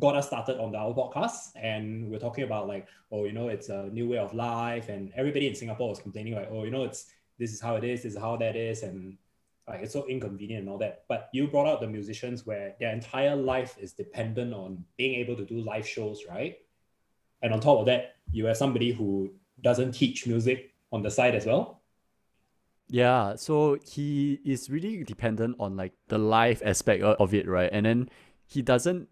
[0.00, 1.52] got us started on our podcast.
[1.54, 4.88] And we're talking about like oh you know it's a new way of life.
[4.88, 7.06] And everybody in singapore was complaining like oh you know it's
[7.38, 8.82] this is how it is this is how that is.
[8.82, 9.16] And
[9.68, 12.92] like it's so inconvenient and all that but you brought out the musicians where their
[12.92, 16.58] entire life is dependent on being able to do live shows right
[17.42, 19.30] and on top of that you have somebody who
[19.62, 21.82] doesn't teach music on the side as well
[22.88, 27.68] Yeah, so he is really dependent on like the live aspect of it, right?
[27.72, 28.08] And then
[28.46, 29.08] he doesn't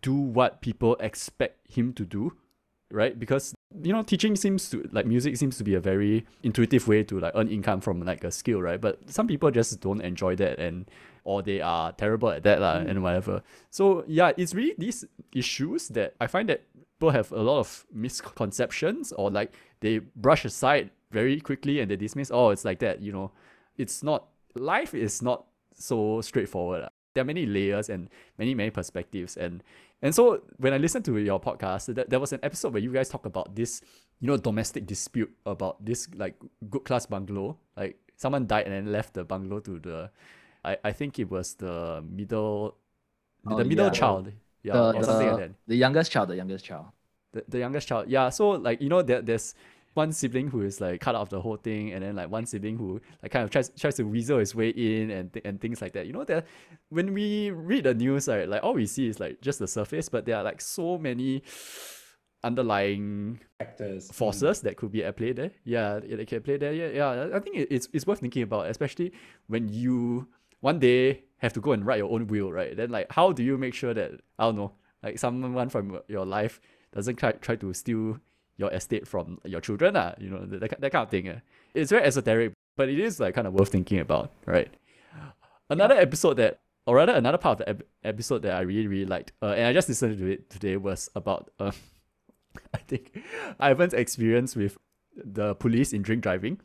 [0.00, 2.36] do what people expect him to do,
[2.90, 3.16] right?
[3.16, 7.02] Because you know, teaching seems to like music seems to be a very intuitive way
[7.04, 8.80] to like earn income from like a skill, right?
[8.80, 10.90] But some people just don't enjoy that and
[11.24, 13.02] or they are terrible at that lah, and mm.
[13.02, 13.42] whatever.
[13.70, 15.04] So yeah, it's really these
[15.34, 16.62] issues that I find that
[16.98, 21.96] people have a lot of misconceptions or like they brush aside very quickly and they
[21.96, 23.30] dismiss, oh, it's like that, you know.
[23.76, 26.88] It's not life is not so straightforward.
[27.14, 28.08] There are many layers and
[28.38, 29.36] many, many perspectives.
[29.36, 29.62] And
[30.02, 32.92] and so when I listened to your podcast, that there was an episode where you
[32.92, 33.80] guys talk about this,
[34.20, 36.34] you know, domestic dispute about this like
[36.68, 37.56] good class bungalow.
[37.76, 40.10] Like someone died and then left the bungalow to the
[40.64, 42.76] I, I think it was the middle
[43.46, 43.90] Oh, the middle yeah.
[43.90, 44.32] child.
[44.62, 46.86] Yeah, the, or something like that the youngest child, the youngest child.
[47.32, 49.54] the, the youngest child yeah so like you know there, there's
[49.94, 52.46] one sibling who is like cut out of the whole thing and then like one
[52.46, 55.60] sibling who like kind of tries tries to weasel his way in and th- and
[55.60, 56.46] things like that you know that
[56.88, 60.08] when we read the news right like all we see is like just the surface
[60.08, 61.42] but there are like so many
[62.44, 64.62] underlying factors forces mm.
[64.62, 65.52] that could be at play there.
[65.64, 66.72] Yeah, it can play there.
[66.72, 67.36] Yeah, yeah.
[67.36, 69.12] I think it, it's it's worth thinking about, especially
[69.46, 70.28] when you
[70.60, 72.76] one day have to go and write your own will, right?
[72.76, 76.24] Then like, how do you make sure that I don't know, like someone from your
[76.24, 76.60] life
[76.92, 78.18] doesn't try try to steal
[78.56, 81.28] your estate from your children, ah, you know, that, that, kind of thing.
[81.28, 81.38] eh.
[81.74, 84.68] It's very esoteric, but it is like kind of worth thinking about, right?
[85.70, 89.06] Another episode that, or rather, another part of the ep- episode that I really really
[89.06, 91.72] liked, uh, and I just listened to it today was about uh,
[92.74, 93.18] I think
[93.60, 94.76] Ivan's experience with
[95.16, 96.60] the police in drink driving.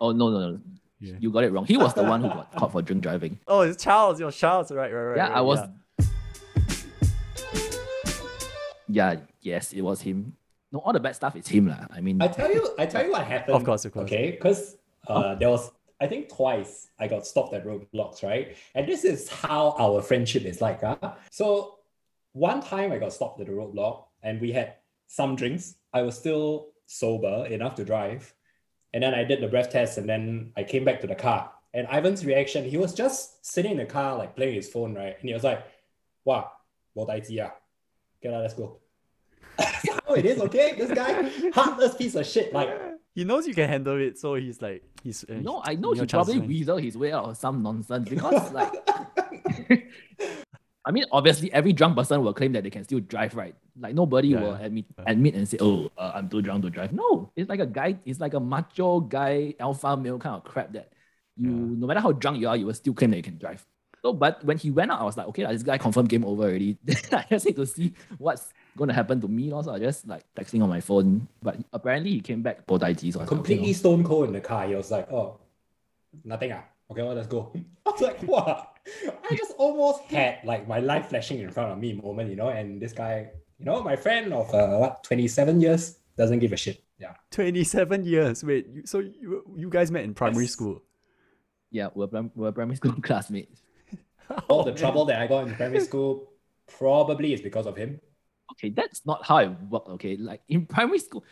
[0.00, 0.60] Oh no, no, no.
[1.00, 1.14] Yeah.
[1.18, 1.66] You got it wrong.
[1.66, 3.40] He was the one who got caught for drink driving.
[3.48, 5.16] Oh, it's Charles, your Charles, right, right, right.
[5.16, 5.58] yeah, right, I was
[8.88, 10.36] Yeah, yes, it was him.
[10.72, 11.86] No, all the bad stuff is him, lah.
[11.90, 13.56] I mean, I tell you, I tell you what happened.
[13.56, 14.04] Of course, of course.
[14.04, 18.56] Okay, because uh, there was, I think twice I got stopped at roadblocks, right?
[18.74, 20.80] And this is how our friendship is like.
[20.80, 20.96] Huh?
[21.30, 21.78] So
[22.32, 24.74] one time I got stopped at a roadblock and we had
[25.06, 25.76] some drinks.
[25.92, 28.34] I was still sober enough to drive.
[28.94, 31.50] And then I did the breath test and then I came back to the car.
[31.74, 35.16] And Ivan's reaction, he was just sitting in the car, like playing his phone, right?
[35.18, 35.64] And he was like,
[36.24, 36.50] wow,
[36.92, 38.81] what I see, Okay, let's go.
[40.12, 40.74] How it is, okay?
[40.76, 42.52] This guy, heartless piece of shit.
[42.52, 42.68] Like,
[43.14, 45.24] he knows you can handle it, so he's like, he's.
[45.24, 46.48] Uh, no, I know he probably fine.
[46.48, 48.72] weasel his way out of some nonsense because, like,
[50.84, 53.54] I mean, obviously, every drunk person will claim that they can still drive, right?
[53.78, 54.66] Like, nobody Yeah, will yeah.
[54.66, 57.66] admit admit and say, "Oh, uh, I'm too drunk to drive." No, it's like a
[57.66, 57.98] guy.
[58.04, 60.92] It's like a macho guy, alpha male kind of crap that
[61.36, 61.56] you, Yeah.
[61.78, 63.64] no matter how drunk you are, you will still claim that you can drive.
[64.02, 66.42] So, but when he went out, I was like, okay, this guy confirmed game over
[66.42, 66.76] already.
[67.12, 69.52] I just need to see what's going to happen to me.
[69.52, 71.28] Also, I just like texting on my phone.
[71.42, 73.12] But apparently, he came back for Daiji.
[73.12, 74.66] So I was like, okay, completely stone cold in the car.
[74.66, 75.38] He was like, oh,
[76.24, 76.52] nothing.
[76.52, 76.64] Ah.
[76.90, 77.50] Okay, well, let's go.
[77.86, 78.76] I was like, what?
[79.30, 82.48] I just almost had like my life flashing in front of me moment, you know,
[82.48, 86.56] and this guy, you know, my friend of uh, what, 27 years doesn't give a
[86.56, 86.82] shit.
[86.98, 87.14] Yeah.
[87.30, 88.44] 27 years.
[88.44, 90.52] Wait, you, so you, you guys met in primary Yes.
[90.52, 90.82] school?
[91.70, 93.62] yeah, we're, prim- we're primary school classmates.
[94.48, 96.30] All the trouble that I got in primary school
[96.78, 97.98] probably is because of him.
[98.52, 99.88] Okay, that's not how it worked.
[99.90, 101.24] Okay, like in primary school,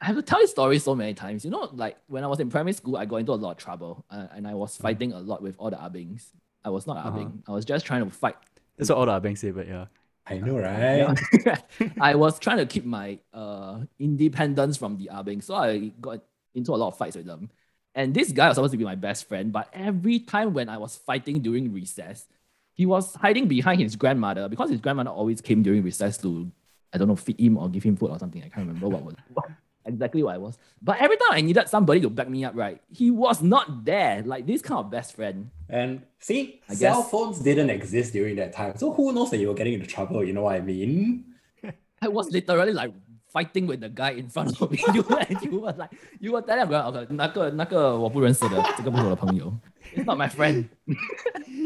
[0.00, 1.44] I have to tell this story so many times.
[1.44, 3.56] You know, like when I was in primary school, I got into a lot of
[3.56, 6.30] trouble, uh, and I was fighting a lot with all the abings.
[6.64, 7.08] I was not Uh-huh.
[7.18, 7.42] abing.
[7.48, 8.36] I was just trying to fight.
[8.76, 9.86] That's what all the banks say, but yeah.
[10.26, 11.62] I know, right?
[12.00, 16.20] I was trying to keep my uh independence from the abing, so I got
[16.54, 17.50] into a lot of fights with them.
[17.94, 20.78] And this guy was supposed to be my best friend, but every time when I
[20.78, 22.26] was fighting during recess,
[22.72, 26.50] he was hiding behind his grandmother because his grandmother always came during recess to,
[26.94, 28.40] I don't know, feed him or give him food or something.
[28.42, 29.46] I can't remember what was what,
[29.84, 30.56] exactly what I was.
[30.80, 34.22] But every time I needed somebody to back me up, right, he was not there.
[34.22, 35.50] Like this kind of best friend.
[35.68, 38.76] And see, I cell guess- phones didn't exist during that time.
[38.78, 41.24] So who knows that you were getting into trouble, you know what I mean?
[42.02, 42.92] I was literally like
[43.33, 44.79] fighting with the guy in front of me.
[44.93, 49.53] you, and you were like, you were telling me, okay, 那个那个我不认识的，这个不是我的朋友。
[49.95, 50.65] It's not my friend.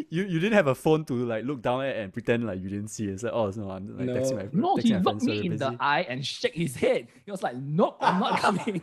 [0.10, 2.70] You you didn't have a phone to like look down at and pretend like you
[2.70, 3.16] didn't see it.
[3.16, 4.14] It's like, oh, no, I'm like No.
[4.16, 5.78] texting my No, texting he my looked friends, so me they're in the busy.
[5.82, 7.08] eye and shake his head.
[7.26, 8.82] He was like, nope, I'm not coming.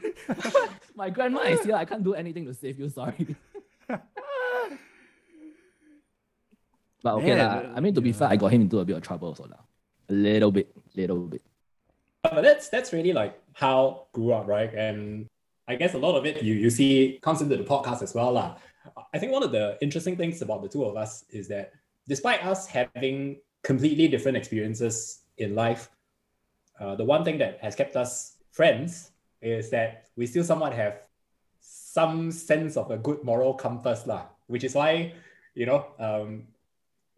[0.94, 1.76] my grandma is here.
[1.76, 2.88] I can't do anything to save you.
[2.90, 3.36] Sorry.
[7.02, 7.76] but okay, Man, lah.
[7.76, 9.44] I mean, to be fair, I got him into a bit of trouble also.
[9.48, 9.64] lah.
[10.10, 11.40] A little bit, little bit.
[12.33, 14.73] But that's that's really like how I grew up, right?
[14.73, 15.27] And
[15.67, 18.31] I guess a lot of it you you see comes into the podcast as well.
[18.33, 18.57] lah.
[19.13, 21.73] I think one of the interesting things about the two of us is that
[22.07, 25.89] despite us having completely different experiences in life,
[26.79, 29.11] uh, the one thing that has kept us friends
[29.41, 31.01] is that we still somewhat have
[31.59, 35.13] some sense of a good moral compass, lah, which is why,
[35.55, 36.43] you know, um,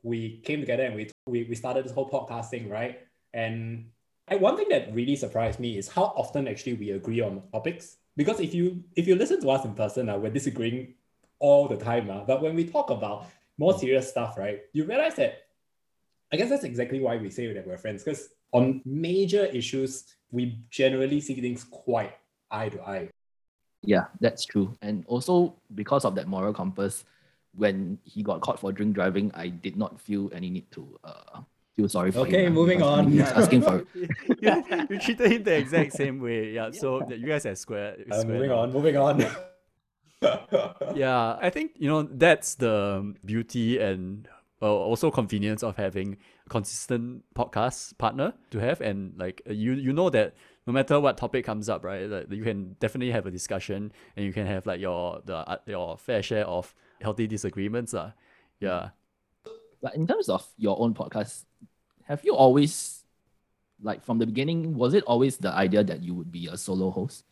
[0.04, 3.00] we came together and we, we, we started this whole podcast thing, right?
[3.34, 3.90] And
[4.28, 7.98] I, one thing that really surprised me is how often actually we agree on topics.
[8.16, 10.96] Because if you if you listen to us in person, uh, we're disagreeing
[11.40, 12.10] all the time.
[12.10, 15.48] Uh, but when we talk about more serious stuff, right, you realize that
[16.32, 18.04] I guess that's exactly why we say that we're friends.
[18.04, 22.14] Because on major issues, we generally see things quite
[22.52, 23.10] eye to eye.
[23.84, 24.76] Yeah, that's true.
[24.82, 27.06] And also because of that moral compass,
[27.56, 31.42] when he got caught for drink driving, I did not feel any need to uh
[31.78, 32.28] feel sorry for him.
[32.28, 33.12] Okay, moving I mean, on.
[33.12, 36.52] He was asking for you, you treated him the exact same way.
[36.52, 37.96] Yeah, so that you guys are square.
[38.12, 38.60] Uh, moving now.
[38.60, 39.26] on, moving on.
[40.96, 44.28] Yeah, I think you know that's the beauty and
[44.64, 49.74] uh, also convenience of having a consistent podcast partner to have, and like uh, you
[49.74, 50.34] you know that
[50.66, 54.26] no matter what topic comes up, right, like you can definitely have a discussion, and
[54.26, 58.14] you can have like your the uh, your fair share of healthy disagreements, lah.
[58.60, 58.98] Yeah.
[59.82, 61.46] But in terms of your own podcast,
[62.04, 63.04] have you always,
[63.82, 66.90] like from the beginning, was it always the idea that you would be a solo
[66.90, 67.26] host?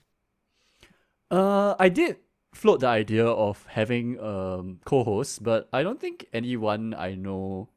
[1.32, 2.18] Uh, I did
[2.54, 7.70] float the idea of having um co-hosts, but I don't think anyone I know,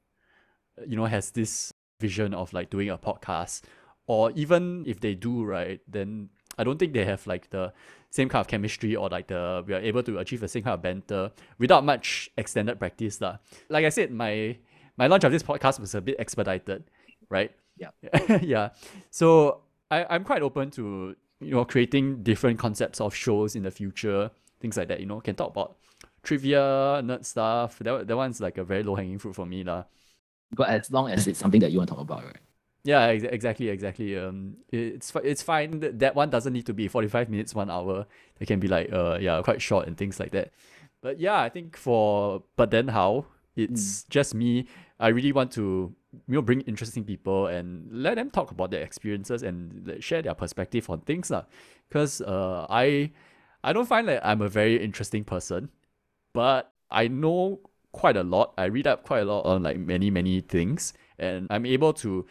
[0.86, 3.62] you know, has this vision of like doing a podcast,
[4.06, 6.28] or even if they do, right, then
[6.58, 7.72] I don't think they have like the
[8.10, 10.74] same kind of chemistry or like the we are able to achieve the same kind
[10.74, 13.38] of banter without much extended practice, lah.
[13.68, 14.56] Like I said, my
[14.96, 16.84] my launch of this podcast was a bit expedited,
[17.28, 17.52] right?
[17.76, 17.90] Yeah.
[18.42, 18.70] yeah.
[19.10, 23.70] So I, I'm quite open to you know creating different concepts of shows in the
[23.70, 25.00] future, things like that.
[25.00, 25.76] You know, can talk about
[26.22, 27.78] trivia, nerd stuff.
[27.80, 29.84] That that one's like a very low hanging fruit for me, lah.
[30.52, 32.40] But as long as it's something that you want to talk about, right?
[32.84, 34.16] Yeah, ex- exactly, exactly.
[34.16, 35.80] Um, it's it's fine.
[35.80, 38.06] That, one doesn't need to be forty five minutes, one hour.
[38.40, 40.52] It can be like uh yeah, quite short and things like that.
[41.00, 44.66] But yeah, I think for but then how it's just me.
[45.00, 45.94] I really want to
[46.26, 50.34] you know bring interesting people and let them talk about their experiences and share their
[50.34, 51.44] perspective on things lah.
[51.90, 53.10] Cause uh I
[53.64, 55.68] I don't find that I'm a very interesting person,
[56.32, 57.60] but I know
[57.92, 58.54] quite a lot.
[58.58, 62.26] I read up quite a lot on like many many things, and I'm able to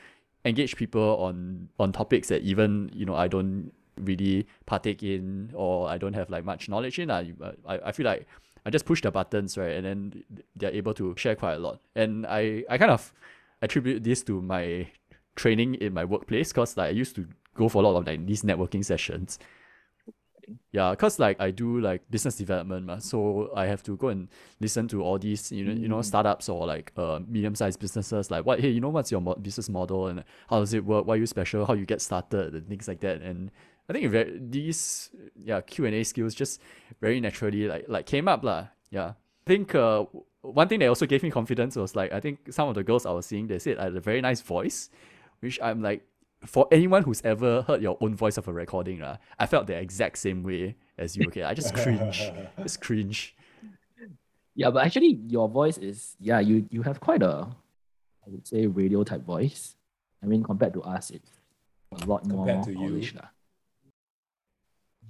[0.48, 5.90] engage people on on topics that even you know I don't really partake in or
[5.90, 7.10] I don't have like much knowledge in.
[7.10, 7.24] Uh,
[7.68, 8.28] I I feel like
[8.66, 10.24] I just push the buttons right, and then
[10.56, 11.80] they're able to share quite a lot.
[11.96, 13.14] And I I kind of
[13.62, 14.88] attribute this to my
[15.36, 18.26] training in my workplace because like I used to go for a lot of like
[18.26, 19.40] these networking sessions
[20.72, 24.30] yeah because like i do like business development ma, so i have to go and
[24.62, 26.06] listen to all these you know you know Mm.
[26.06, 29.68] startups or like uh medium-sized businesses like what hey you know what's your mo- business
[29.68, 31.06] model and how does it work?
[31.06, 31.66] Why are you special?
[31.66, 33.22] How you get started and things like that.
[33.22, 33.52] And
[33.90, 36.62] i think very, these yeah q&a skills just
[37.02, 38.68] very naturally like like came up lah.
[38.90, 39.10] Yeah.
[39.10, 40.06] I think uh
[40.42, 43.06] one thing that also gave me confidence was like i think some of the girls
[43.06, 44.90] i was seeing they said i had a very nice voice
[45.42, 46.04] which i'm like
[46.46, 49.76] for anyone who's ever heard your own voice of a recording, uh, I felt the
[49.76, 51.28] exact same way as you.
[51.28, 52.32] Okay, I just cringe,
[52.64, 53.36] just cringe.
[54.56, 57.48] Yeah, but actually your voice is yeah, you you have quite a
[58.26, 59.76] I would say radio type voice.
[60.24, 61.30] I mean compared to us it's
[61.92, 62.78] a lot more Compared to you.
[62.90, 63.16] polished.
[63.16, 63.30] lah.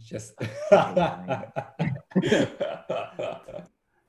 [0.04, 0.36] Just.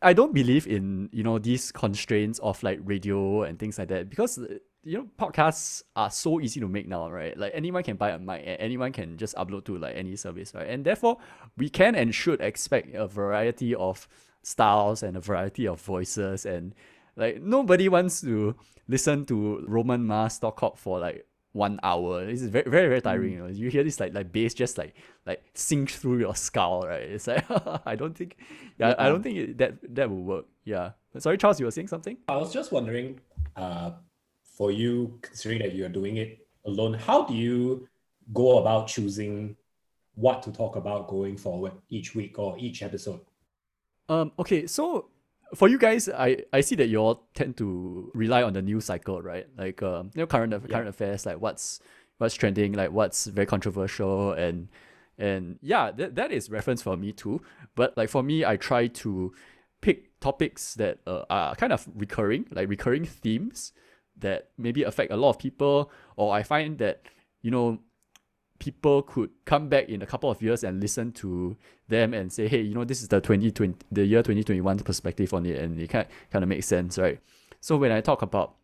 [0.01, 4.09] I don't believe in you know these constraints of like radio and things like that
[4.11, 7.37] because uh, you know podcasts are so easy to make now, right?
[7.37, 10.55] Like anyone can buy a mic and anyone can just upload to like any service,
[10.55, 10.67] right?
[10.67, 11.19] And therefore
[11.59, 14.09] we can and should expect a variety of
[14.43, 16.75] styles and a variety of voices and
[17.17, 18.55] like nobody wants to
[18.89, 22.25] listen to Roman Mars talk up for like one hour.
[22.25, 23.33] This is very very very tiring.
[23.35, 24.95] You know, you hear this like like bass just like
[25.27, 27.03] like sink through your skull, right?
[27.03, 27.45] It's like
[27.85, 28.39] I don't think,
[28.79, 30.47] yeah, I don't think it, that that will work.
[30.65, 30.93] Yeah.
[31.19, 32.17] Sorry, Charles, you were saying something.
[32.29, 33.21] I was just wondering,
[33.57, 33.93] uh,
[34.59, 37.89] for you, considering that you're doing it alone, how do you
[38.35, 39.57] go about choosing
[40.17, 43.21] what to talk about going forward each week or each episode?
[44.09, 44.33] Um.
[44.37, 44.67] Okay.
[44.67, 45.07] So
[45.55, 48.87] for you guys, I I see that you all tend to rely on the news
[48.87, 49.47] cycle, right?
[49.57, 51.79] Like um, you know, current aff- current affairs, like what's
[52.19, 54.69] what's trending, like what's very controversial, and
[55.19, 57.41] and yeah, that that is reference for me too.
[57.77, 59.33] But like for me, I try to
[59.81, 63.73] pick topics that uh, are kind of recurring, like recurring themes
[64.21, 67.03] that maybe affect a lot of people, or I find that
[67.43, 67.79] you know
[68.59, 71.57] people could come back in a couple of years and listen to
[71.89, 75.47] them and say, hey, you know, this is the 2020, the year 2021 perspective on
[75.47, 77.21] it, and it kind kind of makes sense, right?
[77.61, 78.55] So when I talk about,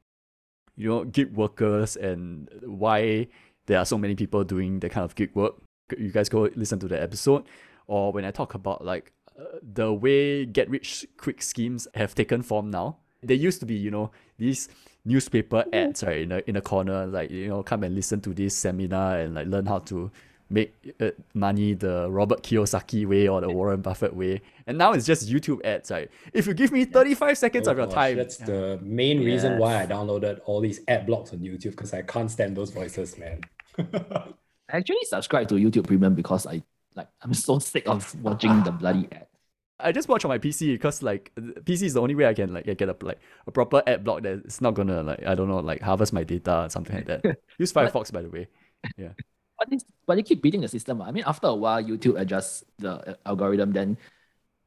[0.77, 3.29] you know, gig workers and why
[3.67, 5.55] there are so many people doing that kind of gig work,
[5.97, 7.45] you guys go listen to the episode.
[7.87, 12.43] Or when I talk about like uh, the way get rich quick schemes have taken
[12.43, 14.69] form now, they used to be, you know, these
[15.05, 18.35] newspaper ads right in a in a corner, like you know, come and listen to
[18.35, 20.11] this seminar and like learn how to
[20.51, 24.43] make uh, money the Robert Kiyosaki way or the Warren Buffett way.
[24.67, 26.11] And now it's just YouTube ads, right?
[26.33, 29.59] If you give me 35 seconds Oh of your gosh, time, That's the main reason
[29.59, 33.19] why I downloaded all these ad blocks on YouTube because I can't stand those voices,
[33.19, 33.41] man.
[33.79, 36.63] I actually subscribe to YouTube Premium because I
[36.95, 39.27] like I'm so sick of watching the bloody ad.
[39.85, 42.53] I just watch on my PC because like PC is the only way I can
[42.55, 45.49] like get a like a proper ad block that it's not gonna like I don't
[45.49, 47.23] know like harvest my data or something like that.
[47.59, 48.49] Use Firefox by the way.
[48.97, 49.13] Yeah.
[49.57, 51.01] But it's, but they keep beating the system.
[51.01, 51.07] ah.
[51.07, 53.97] I mean, after a while, YouTube adjusts the uh, algorithm, then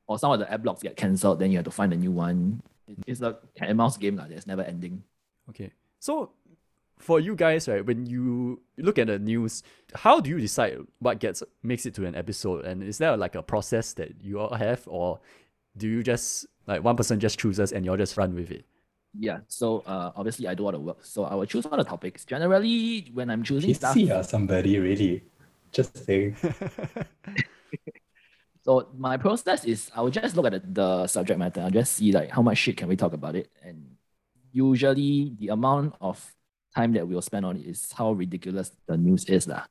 [0.08, 2.10] or some of the ad blocks get cancelled, then you have to find a new
[2.13, 2.63] one.
[2.88, 4.27] It- It's a cat and mouse game lah.
[4.32, 5.03] That's never ending.
[5.51, 5.73] Okay.
[5.99, 6.32] So
[6.97, 11.19] for you guys, right, when you look at the news, how do you decide what
[11.19, 12.65] gets makes it to an episode?
[12.65, 15.19] And is there like a process that you all have or
[15.77, 18.65] do you just like one person just chooses and you all just run with it?
[19.17, 19.39] Yeah.
[19.47, 21.05] So uh, obviously I do all the work.
[21.05, 22.26] So I will choose all the topics.
[22.26, 25.24] Generally, when I'm choosing stuff, PC or somebody really.
[25.72, 26.36] Just saying.
[28.67, 31.61] So my process is I will just look at the, the subject matter.
[31.61, 33.49] I'll just see like how much shit can we talk about it.
[33.63, 33.95] And
[34.51, 36.19] usually the amount of
[36.78, 39.47] time that we'll spend on it is how ridiculous the news is.
[39.47, 39.65] lah.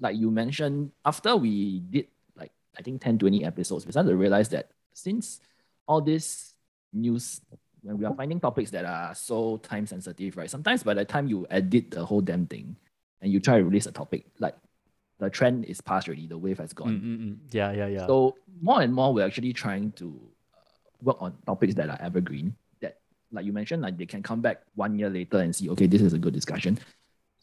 [0.00, 4.16] Like you mentioned, after we did like I think 10, 20 episodes, we started to
[4.16, 5.40] realize that since
[5.86, 6.54] all this
[6.92, 7.40] news
[7.84, 10.48] when we are finding topics that are so time sensitive, right?
[10.48, 12.76] Sometimes by the time you edit the whole damn thing
[13.20, 14.56] and you try to release a topic, like
[15.20, 16.96] the trend is past already, the wave has gone.
[16.96, 17.36] Mm, mm, mm.
[17.52, 18.06] Yeah, yeah, yeah.
[18.06, 20.18] So more and more, we're actually trying to
[20.56, 20.64] uh,
[21.02, 22.56] work on topics that are evergreen.
[23.34, 26.00] Like you mentioned, like they can come back one year later and see, okay, this
[26.00, 26.78] is a good discussion.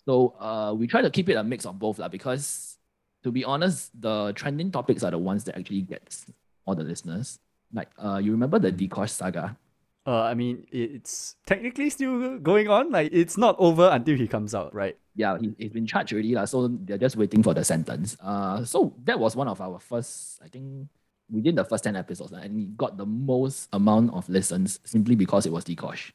[0.06, 2.78] So uh, we try to keep it a mix of both lah, because
[3.24, 6.26] to be honest, the trending topics are the ones that actually gets
[6.66, 7.38] all the listeners.
[7.74, 9.58] Like uh, you remember the Dee-Kosh saga?
[10.02, 12.90] Uh, I mean, it's technically still going on.
[12.90, 14.98] Like, it's not over until he comes out, right?
[15.14, 18.18] Yeah, he, he's been charged already, lah, so they're just waiting for the sentence.
[18.18, 20.90] Uh, so that was one of our first, I think,
[21.32, 25.46] within the first 10 episodes, and he got the most amount of listens simply because
[25.46, 26.12] it was Dee-Kosh.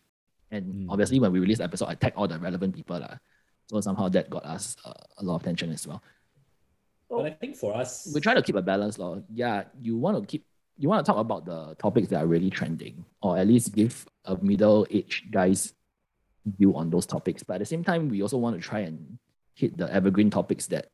[0.50, 0.86] And Mm.
[0.90, 3.00] obviously, when we released the episode, I tagged all the relevant people.
[3.00, 3.16] lah.
[3.66, 6.02] So somehow that got us uh, a lot of attention as well.
[7.10, 9.22] But I think for us, we try to keep a balance, lor.
[9.32, 10.44] Yeah, you want to keep
[10.78, 14.06] you want to talk about the topics that are really trending, or at least give
[14.26, 15.72] a middle-aged guys
[16.44, 17.42] view on those topics.
[17.42, 19.18] But at the same time, we also want to try and
[19.54, 20.90] hit the evergreen topics that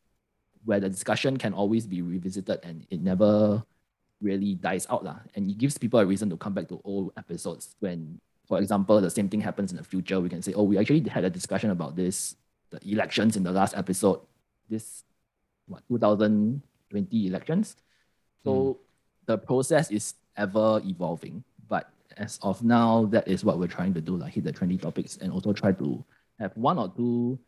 [0.64, 3.64] where the discussion can always be revisited and it never
[4.22, 5.18] really dies out, lah.
[5.34, 9.00] And it gives people a reason to come back to old episodes when, for example,
[9.00, 10.20] the same thing happens in the future.
[10.20, 12.36] We can say, oh, we actually had a discussion about this,
[12.70, 14.20] the elections in the last episode.
[14.70, 15.04] This
[15.66, 17.76] what 2020 elections.
[18.44, 18.78] So
[19.26, 21.44] the process is ever evolving.
[21.68, 24.80] But as of now, that is what we're trying to do, like hit the trendy
[24.80, 26.04] topics and also try to
[26.38, 27.38] have one or two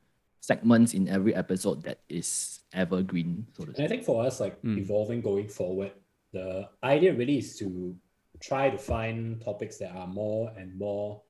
[0.41, 4.61] segments in every episode that is evergreen, so to And I think for us, like
[4.63, 4.79] Mm.
[4.79, 5.93] evolving going forward,
[6.35, 7.97] the idea really is to
[8.41, 11.23] try to find topics that are more and more.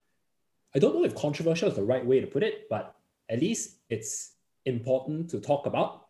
[0.75, 2.97] I don't know if controversial is the right way to put it, but
[3.29, 4.33] at least it's
[4.65, 6.07] important to talk about.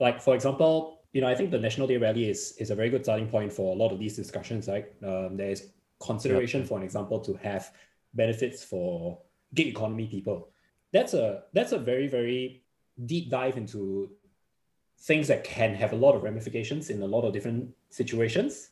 [0.00, 2.90] Like for example, you know, I think the National Day rally is is a very
[2.90, 4.68] good starting point for a lot of these discussions.
[4.68, 5.70] Like um, there is
[6.00, 7.70] consideration, for an example, to have
[8.12, 9.20] benefits for
[9.54, 10.48] gig economy people.
[10.92, 12.64] That's a that's a very very
[13.06, 14.10] deep dive into
[15.00, 18.70] things that can have a lot of ramifications in a lot of different situations,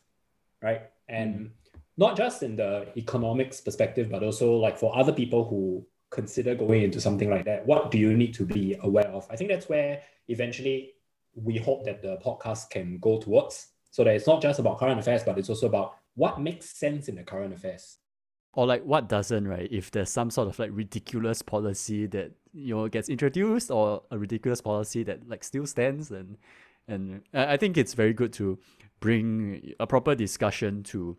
[0.61, 0.83] right?
[1.09, 1.79] And mm-hmm.
[1.97, 6.83] not just in the economics perspective, but also like for other people who consider going
[6.83, 9.27] into something like that, what do you need to be aware of?
[9.31, 10.95] I think that's where eventually
[11.35, 13.68] we hope that the podcast can go towards.
[13.91, 17.09] So that it's not just about current affairs, but it's also about what makes sense
[17.09, 17.99] in the current affairs.
[18.55, 19.68] Or like what doesn't, right?
[19.70, 24.18] If there's some sort of like ridiculous policy that you know gets introduced, or a
[24.18, 26.37] ridiculous policy that like still stands, and
[26.89, 28.59] and I I think it's very good to
[29.01, 31.16] bring a proper discussion to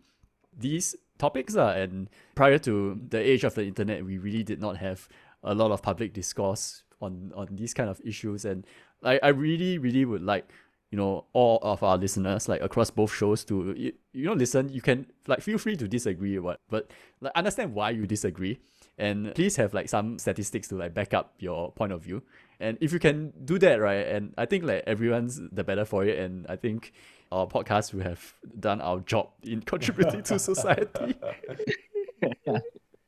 [0.56, 1.56] these topics.
[1.56, 5.08] Uh, and prior to the age of the internet, we really did not have
[5.42, 8.44] a lot of public discourse on on these kind of issues.
[8.44, 8.66] And
[9.02, 10.50] I, I really, really would like
[10.90, 14.68] you know all of our listeners like across both shows to you, you know listen
[14.68, 16.88] you can like feel free to disagree what but
[17.20, 18.60] like understand why you disagree
[18.96, 22.22] and please have like some statistics to like back up your point of view
[22.64, 26.04] and if you can do that right and i think like everyone's the better for
[26.04, 26.92] it and i think
[27.30, 31.14] our podcast will have done our job in contributing to society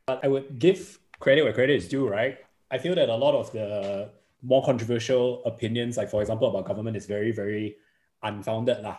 [0.06, 2.38] But I would give credit where credit is due, right?
[2.70, 4.10] I feel that a lot of the
[4.42, 7.76] more controversial opinions, like for example about government, is very, very
[8.22, 8.98] unfounded, lah,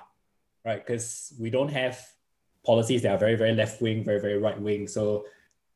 [0.65, 0.85] right?
[0.85, 1.97] Because we don't have
[2.65, 4.87] policies that are very, very left wing, very, very right wing.
[4.87, 5.25] So,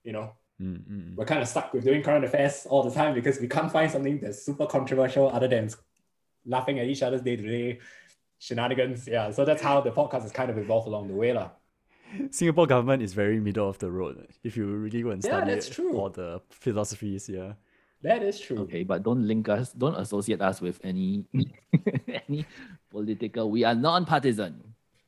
[0.04, 1.16] you know, Mm, mm.
[1.16, 3.90] we're kind of stuck with doing current affairs all the time because we can't find
[3.90, 5.70] something that's super controversial other than
[6.46, 7.80] laughing at each other's day to day
[8.40, 9.08] shenanigans.
[9.08, 11.50] Yeah, so that's how the podcast has kind of evolved along the way, lah.
[12.30, 15.52] singapore government is very middle of the road if you really go and Yeah, study
[15.56, 15.96] that's true.
[15.98, 17.54] all the philosophies yeah
[18.04, 18.60] That is true.
[18.66, 21.24] Okay, but don't link us, don't associate us with any
[22.28, 22.46] any
[22.90, 23.50] political.
[23.54, 24.58] We are non-partisan.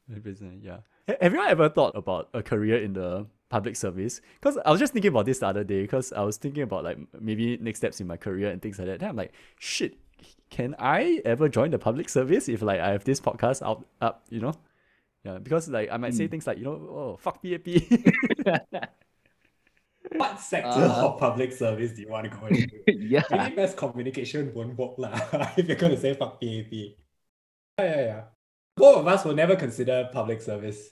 [0.08, 0.86] Represent, yeah.
[1.22, 4.22] Have you ever thought about a career in the public service?
[4.42, 5.82] Because I was just thinking about this the other day.
[5.86, 8.88] Because I was thinking about like maybe next steps in my career and things like
[8.90, 9.00] that.
[9.00, 9.94] Then I'm like, shit,
[10.50, 14.24] can I ever join the public service if like I have this podcast out up?
[14.30, 14.54] You know,
[15.24, 15.38] yeah.
[15.40, 17.68] Because like I might say things like you know, oh fuck PAP.
[20.16, 22.76] What sector Uh, of public service do you want to go into?
[22.88, 23.24] yeah.
[23.32, 25.14] Maybe mass communication won't work lah
[25.58, 26.72] if you're going to say fuck PAP.
[27.80, 28.22] Yeah, yeah, yeah.
[28.76, 30.92] Both of us will never consider public service.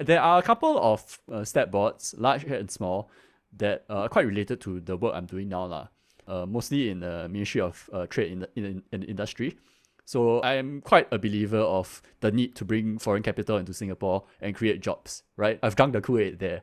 [0.00, 3.10] There are a couple of uh, stat boards, large and small,
[3.56, 5.88] that are quite related to the work I'm doing now, lah.
[6.26, 9.58] Uh, mostly in the Ministry of uh, Trade in the, in, in industry.
[10.04, 14.24] So I am quite a believer of the need to bring foreign capital into Singapore
[14.40, 15.58] and create jobs, right?
[15.62, 16.62] I've drunk the Kool-Aid there.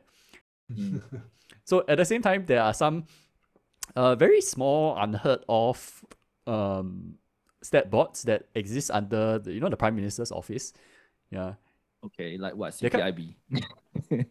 [1.68, 3.04] So at the same time, there are some
[3.94, 6.02] uh, very small, unheard of
[6.46, 7.16] um,
[7.62, 10.72] stat boards that exist under the, you know the Prime Minister's office.
[11.30, 11.54] Yeah,
[12.04, 12.72] Okay, like what?
[12.72, 13.34] CPIB.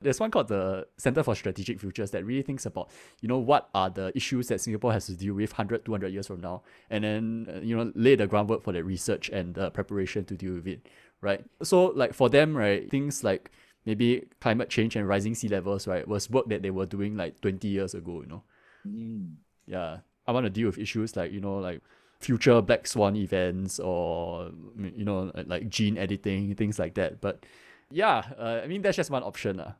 [0.00, 2.90] there's one called the Center for Strategic Futures that really thinks about,
[3.20, 6.26] you know, what are the issues that Singapore has to deal with 100, 200 years
[6.26, 9.70] from now, and then, uh, you know, lay the groundwork for the research and the
[9.70, 10.88] preparation to deal with it,
[11.20, 11.44] right?
[11.62, 13.50] So, like, for them, right, things like
[13.84, 17.40] maybe climate change and rising sea levels, right, was work that they were doing like
[17.40, 18.42] 20 years ago, you know?
[18.86, 19.34] Mm.
[19.66, 19.98] Yeah.
[20.26, 21.82] I want to deal with issues like you know like
[22.22, 27.20] future black swan events or you know like gene editing things like that.
[27.20, 27.44] But
[27.90, 29.60] yeah, uh, I mean that's just one option.
[29.60, 29.72] Uh.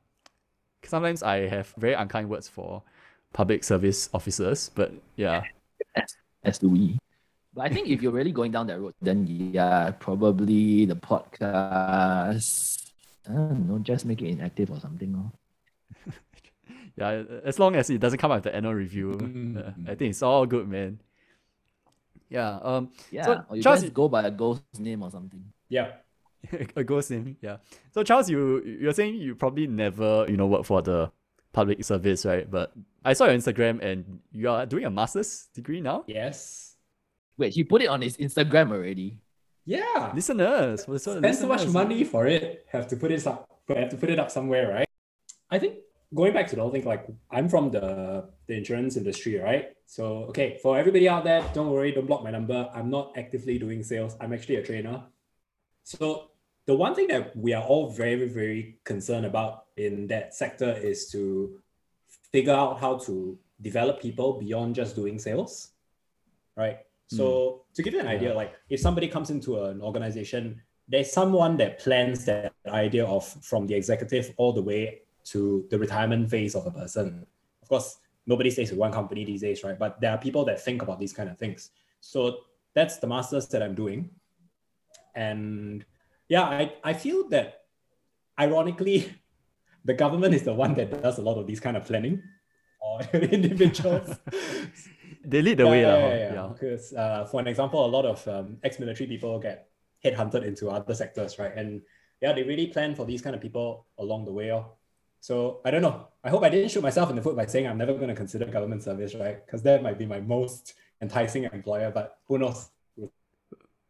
[0.84, 2.82] Sometimes I have very unkind words for
[3.32, 5.43] public service officers, but yeah.
[5.95, 6.99] As, as do we.
[7.55, 12.90] But I think if you're really going down that road, then yeah, probably the podcast.
[13.28, 15.14] I don't know, just make it inactive or something.
[15.14, 16.12] Or...
[16.97, 19.59] yeah, as long as it doesn't come out the annual review, mm-hmm.
[19.59, 20.99] uh, I think it's all good, man.
[22.32, 22.58] Yeah.
[22.62, 22.90] Um.
[23.10, 23.24] Yeah.
[23.24, 25.44] So or you Charles, go by a ghost name or something.
[25.68, 25.92] Yeah.
[26.76, 27.36] a ghost name.
[27.40, 27.58] Yeah.
[27.92, 31.12] So Charles, you you're saying you probably never you know work for the
[31.52, 32.50] public service, right?
[32.50, 32.72] But
[33.04, 36.04] I saw your Instagram and you are doing a master's degree now.
[36.06, 36.76] Yes.
[37.36, 39.18] Wait, he put it on his Instagram already.
[39.64, 40.10] Yeah.
[40.14, 42.66] Listeners, so spend so much money for it.
[42.72, 43.46] Have to put it up.
[43.68, 44.88] Have to put it up somewhere, right?
[45.50, 45.84] I think
[46.14, 49.70] going back to the whole thing, like I'm from the the insurance industry, right?
[49.86, 52.68] So okay, for everybody out there, don't worry, don't block my number.
[52.74, 54.16] I'm not actively doing sales.
[54.20, 55.04] I'm actually a trainer.
[55.84, 56.30] So
[56.66, 61.10] the one thing that we are all very, very concerned about in that sector is
[61.10, 61.58] to
[62.30, 65.70] figure out how to develop people beyond just doing sales,
[66.56, 66.78] right?
[67.08, 67.74] So mm.
[67.74, 71.78] to give you an idea, like if somebody comes into an organization, there's someone that
[71.78, 76.66] plans that idea of from the executive all the way to the retirement phase of
[76.66, 77.26] a person.
[77.62, 79.78] Of course, nobody stays with one company these days, right?
[79.78, 81.70] But there are people that think about these kind of things.
[82.00, 82.38] So
[82.74, 84.10] that's the masters that I'm doing.
[85.14, 85.84] And
[86.28, 87.64] yeah, I, I feel that
[88.38, 89.12] ironically,
[89.84, 92.22] the government is the one that does a lot of these kind of planning
[92.80, 94.16] or individuals.
[95.24, 95.80] they lead the yeah, way.
[95.82, 96.48] Yeah, yeah, yeah.
[96.52, 99.68] Because uh, for an example, a lot of um, ex-military people get
[100.04, 101.52] headhunted into other sectors, right?
[101.54, 101.82] And
[102.20, 104.52] yeah, they really plan for these kind of people along the way.
[104.52, 104.72] Oh.
[105.22, 106.08] So I don't know.
[106.24, 108.14] I hope I didn't shoot myself in the foot by saying I'm never going to
[108.14, 109.38] consider government service, right?
[109.46, 112.70] Because that might be my most enticing employer, but who knows?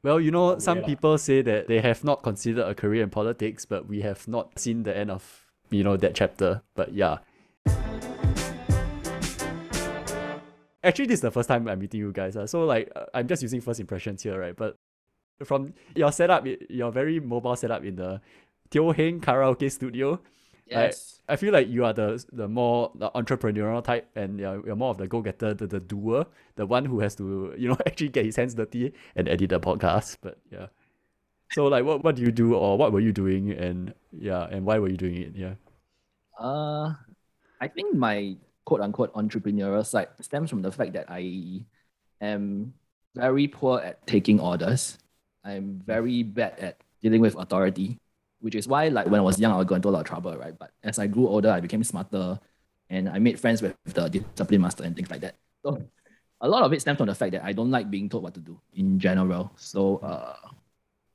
[0.03, 3.65] Well, you know, some people say that they have not considered a career in politics,
[3.65, 6.61] but we have not seen the end of, you know, that chapter.
[6.75, 7.19] But yeah.
[10.85, 12.37] Actually, this is the first time I'm meeting you guys.
[12.37, 14.55] Uh, so, like, uh, I'm just using first impressions here, right?
[14.55, 14.77] But
[15.45, 18.21] from your setup, your very mobile setup in the
[18.69, 20.21] Teo Heng karaoke studio,
[20.67, 21.21] Yes.
[21.29, 24.77] I, I feel like you are the the more the entrepreneurial type and you're, you're
[24.77, 28.09] more of the go-getter, the, the doer, the one who has to, you know, actually
[28.09, 30.19] get his hands dirty and edit the podcast.
[30.21, 30.67] But yeah.
[31.53, 34.65] So like what, what do you do or what were you doing and yeah, and
[34.65, 35.33] why were you doing it?
[35.35, 35.55] Yeah.
[36.39, 36.95] Uh
[37.61, 41.65] I think my quote unquote entrepreneurial side stems from the fact that I
[42.21, 42.75] am
[43.15, 44.99] very poor at taking orders.
[45.45, 47.99] I'm very bad at dealing with authority
[48.43, 50.07] which is why like when I was young, I would go into a lot of
[50.07, 50.57] trouble, right?
[50.59, 52.39] But as I grew older, I became smarter
[52.91, 55.37] and I made friends with the discipline master and things like that.
[55.65, 55.81] So
[56.41, 58.35] a lot of it stems from the fact that I don't like being told what
[58.35, 59.53] to do in general.
[59.57, 60.37] So uh,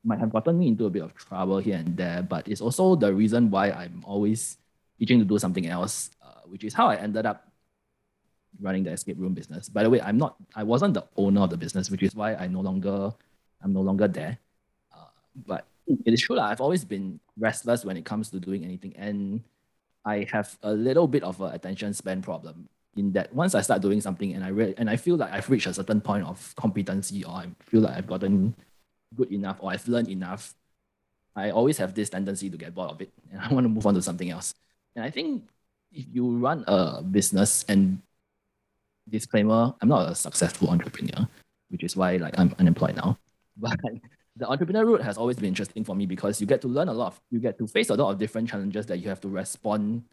[0.05, 2.95] might have gotten me into a bit of trouble here and there, but it's also
[2.95, 4.57] the reason why I'm always
[4.97, 7.51] itching to do something else, uh, which is how I ended up
[8.61, 9.67] running the escape room business.
[9.67, 12.35] By the way, I'm not, I wasn't the owner of the business, which is why
[12.35, 13.11] I no longer,
[13.61, 14.39] I'm no longer there.
[14.95, 15.11] Uh,
[15.45, 16.35] but it is true.
[16.35, 18.93] Like, I've always been restless when it comes to doing anything.
[18.97, 19.43] And
[20.05, 23.81] I have a little bit of an attention span problem in that once I start
[23.81, 26.53] doing something and I re- and I feel like I've reached a certain point of
[26.55, 28.55] competency or I feel like I've gotten
[29.15, 30.55] good enough or I've learned enough,
[31.35, 33.85] I always have this tendency to get bored of it and I want to move
[33.85, 34.53] on to something else.
[34.95, 35.43] And I think
[35.91, 38.01] if you run a business and
[39.07, 41.27] disclaimer, I'm not a successful entrepreneur,
[41.69, 43.17] which is why like I'm unemployed now.
[43.59, 43.79] But
[44.37, 46.93] the entrepreneur route has always been interesting for me because you get to learn a
[46.93, 49.29] lot of, you get to face a lot of different challenges that you have to
[49.29, 50.03] respond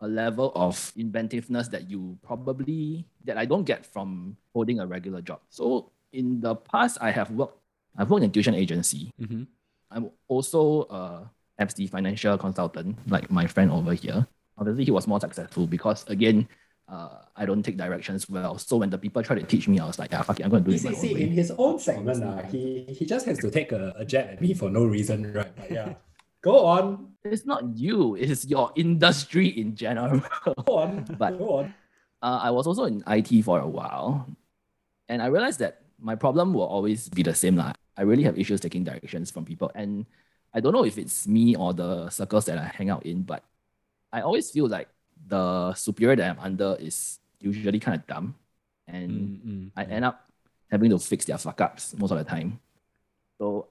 [0.00, 5.20] a level of inventiveness that you probably that I don't get from holding a regular
[5.20, 5.40] job.
[5.50, 7.58] So in the past, I have worked.
[7.96, 9.12] I've worked in tuition agency.
[9.20, 9.42] Mm-hmm.
[9.90, 14.26] I'm also a FD financial consultant, like my friend over here.
[14.56, 16.48] Obviously, he was more successful because again,
[16.88, 18.58] uh, I don't take directions well.
[18.58, 20.50] So when the people try to teach me, I was like, yeah, fuck it, I'm
[20.50, 20.80] going to do it.
[20.80, 21.22] See, see way.
[21.22, 24.40] in his own segment, uh, he, he just has to take a, a jab at
[24.40, 25.54] me for no reason, right?
[25.54, 25.94] But yeah.
[26.40, 27.12] Go on.
[27.24, 30.22] It's not you, it's your industry in general.
[30.44, 31.04] Go on.
[31.18, 31.74] but Go on.
[32.22, 34.26] Uh, I was also in IT for a while.
[35.08, 37.56] And I realized that my problem will always be the same.
[37.56, 39.70] Like, I really have issues taking directions from people.
[39.74, 40.06] And
[40.54, 43.44] I don't know if it's me or the circles that I hang out in, but
[44.12, 44.88] I always feel like
[45.28, 48.34] the superior that I'm under is usually kind of dumb,
[48.86, 49.92] and mm, mm, I mm.
[49.92, 50.28] end up
[50.70, 52.60] having to fix their fuck ups most of the time.
[53.38, 53.68] So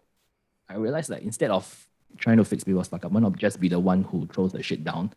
[0.69, 1.87] I realized that instead of
[2.17, 4.63] trying to fix people's fuck up, why not just be the one who throws the
[4.63, 5.13] shit down?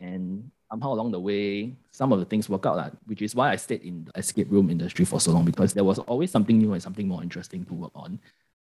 [0.00, 3.56] And somehow along the way, some of the things work out, which is why I
[3.56, 6.72] stayed in the escape room industry for so long because there was always something new
[6.72, 8.20] and something more interesting to work on.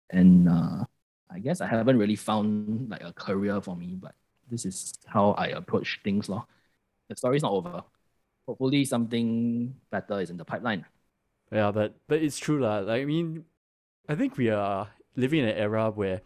[0.09, 0.85] And uh,
[1.31, 4.13] I guess I haven't really found like a career for me, but
[4.49, 6.29] this is how I approach things.
[6.29, 6.45] Lor.
[7.13, 7.83] The story's not over.
[8.47, 10.83] Hopefully, something better is in the pipeline.
[11.51, 12.89] Yeah, but but it's true lah.
[12.89, 13.45] I mean,
[14.09, 16.21] I think we are living in an era where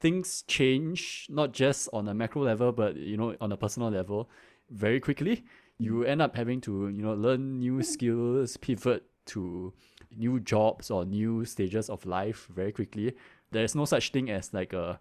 [0.00, 4.30] things change not just on a macro level, but you know on a personal level
[4.70, 5.44] very quickly.
[5.76, 9.04] You end up having to you know learn new skills, pivot
[9.36, 9.74] to
[10.16, 13.12] new jobs or new stages of life very quickly.
[13.52, 14.98] There's no such thing as like a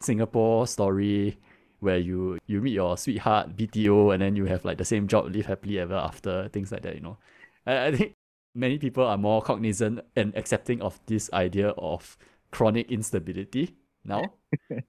[0.00, 1.38] Singapore story
[1.80, 5.32] where you you meet your sweetheart BTO and then you have like the same job,
[5.34, 6.94] live happily ever after, things like that.
[6.94, 7.18] You know,
[7.66, 8.14] I, I think
[8.54, 12.16] many people are more cognizant and accepting of this idea of
[12.50, 14.22] chronic instability now.
[14.70, 14.82] Do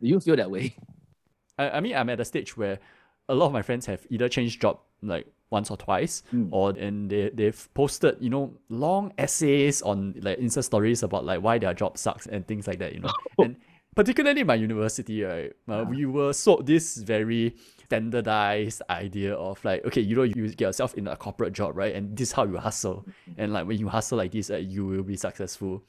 [0.00, 0.76] you feel that way?
[1.58, 2.78] I, I mean, I'm at a stage where
[3.28, 6.48] a lot of my friends have either changed job like once or twice, Mm.
[6.52, 11.42] or and they they've posted you know long essays on like Insta stories about like
[11.42, 12.92] why their job sucks and things like that.
[12.94, 13.56] You know, and
[13.94, 15.52] particularly my university, right?
[15.68, 20.60] Uh, we were sold this very standardized idea of like, okay, you know, you get
[20.60, 21.94] yourself in a corporate job, right?
[21.94, 23.04] And this is how you hustle.
[23.36, 25.82] And like when you hustle like this, uh, you will be successful.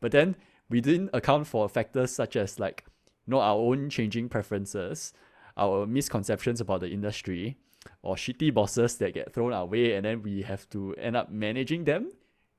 [0.00, 0.36] But then
[0.70, 2.84] we didn't account for factors such as like,
[3.26, 5.12] you know, our own changing preferences,
[5.56, 7.56] our misconceptions about the industry,
[8.02, 11.30] or shitty bosses that get thrown our way, and then we have to end up
[11.30, 12.12] managing them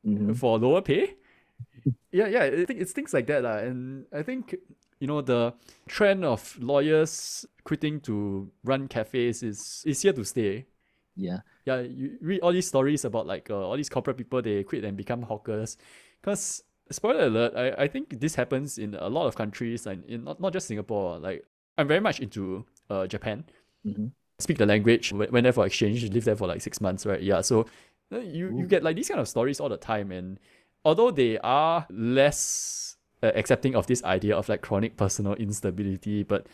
[0.06, 0.36] Mhm.
[0.36, 1.16] for lower pay.
[2.12, 3.44] Yeah, yeah, I think it's things like that.
[3.64, 4.56] And I think
[5.00, 5.54] you know the
[5.88, 10.66] trend of lawyers quitting to run cafes is is here to stay.
[11.16, 11.40] Yeah.
[11.66, 14.84] Yeah, you read all these stories about like uh, all these corporate people they quit
[14.84, 15.78] and become hawkers,
[16.22, 20.24] because spoiler alert, I, I think this happens in a lot of countries and in
[20.24, 21.20] not, not just Singapore.
[21.20, 21.46] Like
[21.78, 23.44] I'm very much into uh Japan
[23.86, 24.12] Mhm.
[24.40, 27.22] speak the language, went there for exchange, live there for like six months, right?
[27.22, 27.66] Yeah, so
[28.12, 30.40] you you get like these kind of stories all the time, and
[30.86, 36.48] although they are less uh, accepting of this idea of like chronic personal instability, but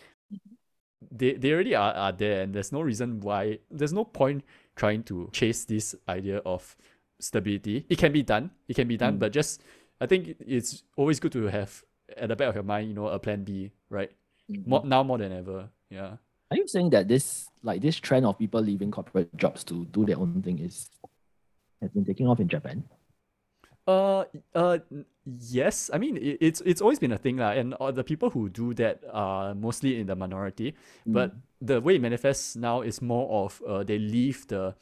[1.11, 4.43] they they already are, are there, and there's no reason why there's no point
[4.76, 6.76] trying to chase this idea of
[7.19, 7.86] stability.
[7.89, 9.19] It can be done, it can be done, Mm.
[9.19, 9.61] but just
[10.01, 11.84] I think it's always good to have
[12.17, 14.11] at the back of your mind, you know, a plan B, right?
[14.51, 14.67] Mhm.
[14.67, 16.17] More, now more than ever, yeah.
[16.51, 20.05] Are you saying that this like this trend of people leaving corporate jobs to do
[20.05, 20.89] their own thing is
[21.82, 22.84] has been taking off in Japan?
[23.88, 24.79] Uh, uh,
[25.25, 25.89] yes.
[25.93, 27.51] I mean, it, it's it's always been a thing, lah.
[27.51, 30.73] And uh, the people who do that are mostly in the minority.
[31.05, 34.75] But the way it manifests now is more of uh, they leave the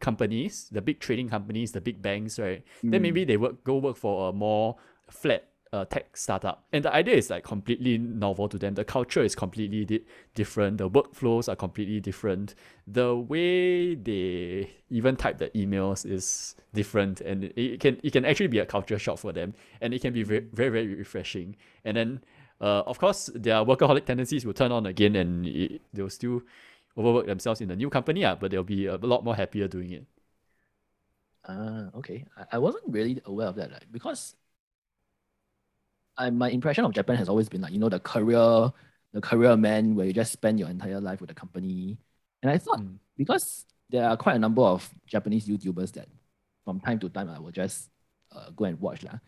[0.00, 2.64] companies, the big trading companies, the big banks, right?
[2.82, 3.02] Then Mm.
[3.02, 4.76] maybe they work go work for a more
[5.10, 6.64] flat uh, tech startup.
[6.72, 8.74] And the idea is like completely novel to them.
[8.74, 10.04] The culture is completely di-
[10.34, 10.78] different.
[10.78, 12.54] The workflows are completely different.
[12.86, 18.48] The way they even type the emails is different, and it, can it can actually
[18.48, 21.56] be a culture shock for them, and it can be very very very refreshing.
[21.84, 22.24] And then,
[22.60, 26.42] uh, of course, their workaholic tendencies will turn on again, and it, they'll still
[26.98, 29.92] overwork themselves in the new company, ah, but they'll be a lot more happier doing
[29.92, 30.04] it.
[31.46, 32.26] Ah, okay.
[32.36, 34.34] I, I wasn't really aware of that, like, because
[36.20, 38.72] I, my impression of Japan has always been like, you know, the career,
[39.16, 41.96] the career man where you just spend your entire life with the company.
[42.42, 42.98] And I thought Mm.
[43.16, 46.08] because there are quite a number of Japanese YouTubers that
[46.64, 47.88] from time to time I will just
[48.36, 49.02] uh, go and watch.
[49.02, 49.18] lah.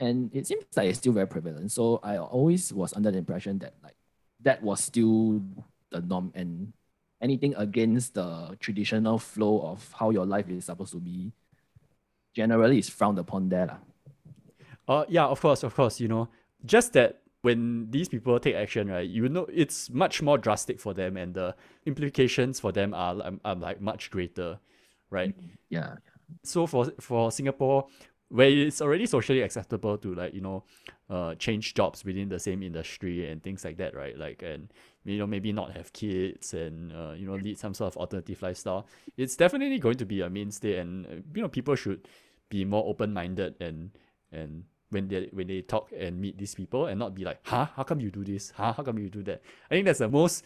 [0.00, 1.70] And it seems like it's still very prevalent.
[1.70, 3.96] So I always was under the impression that like
[4.42, 5.40] that was still
[5.92, 6.72] the norm and
[7.22, 11.30] anything against the traditional flow of how your life is supposed to be
[12.34, 13.66] generally is frowned upon there.
[13.70, 13.78] lah.
[14.88, 16.00] Uh, yeah, of course, of course.
[16.00, 16.28] You know,
[16.64, 20.94] just that when these people take action, right, you know, it's much more drastic for
[20.94, 21.54] them, and the
[21.86, 24.58] implications for them are, are, are like much greater,
[25.10, 25.34] right?
[25.70, 25.96] Yeah.
[26.42, 27.86] So for for Singapore,
[28.28, 30.64] where it's already socially acceptable to like you know,
[31.10, 34.18] uh, change jobs within the same industry and things like that, right?
[34.18, 34.72] Like and
[35.04, 38.42] you know maybe not have kids and uh, you know lead some sort of alternative
[38.42, 38.86] lifestyle.
[39.16, 42.08] It's definitely going to be a mainstay, and uh, you know people should
[42.50, 43.90] be more open minded and
[44.32, 44.64] and
[44.94, 47.82] when they when they talk and meet these people and not be like, huh, how
[47.82, 48.52] come you do this?
[48.56, 49.42] Huh, how come you do that?
[49.70, 50.44] I think that's the most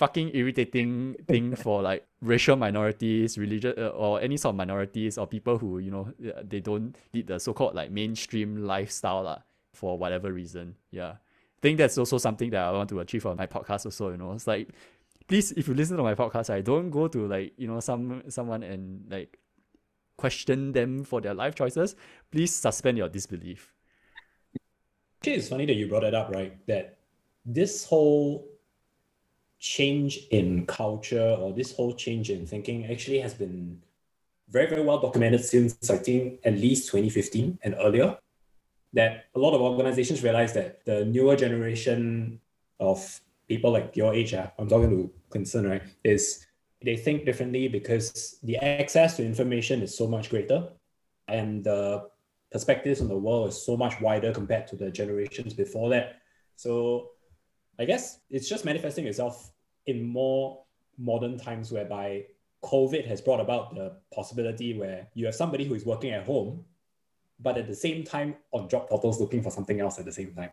[0.00, 5.26] fucking irritating thing for like racial minorities, religious uh, or any sort of minorities or
[5.26, 9.38] people who you know uh, they don't lead the so-called like mainstream lifestyle lah,
[9.74, 10.76] for whatever reason.
[10.90, 13.84] Yeah, I think that's also something that I want to achieve on my podcast.
[13.84, 14.68] Also, you know, it's like
[15.28, 18.22] please if you listen to my podcast, I don't go to like you know some
[18.28, 19.36] someone and like
[20.16, 21.96] question them for their life choices.
[22.30, 23.72] Please suspend your disbelief.
[25.20, 26.56] Actually, it's funny that you brought it up, right?
[26.66, 26.96] That
[27.44, 28.48] this whole
[29.58, 33.82] change in culture or this whole change in thinking actually has been
[34.48, 38.16] very, very well documented since I think at least 2015 and earlier.
[38.94, 42.40] That a lot of organizations realize that the newer generation
[42.80, 46.46] of people like your age, uh, I'm talking to Clinton, right, is
[46.82, 50.70] they think differently because the access to information is so much greater
[51.28, 52.08] and the
[52.50, 56.16] perspectives on the world is so much wider compared to the generations before that.
[56.56, 57.10] So
[57.78, 59.52] I guess it's just manifesting itself
[59.86, 60.64] in more
[60.98, 62.24] modern times whereby
[62.62, 66.64] COVID has brought about the possibility where you have somebody who is working at home,
[67.38, 70.34] but at the same time on job portals looking for something else at the same
[70.34, 70.50] time.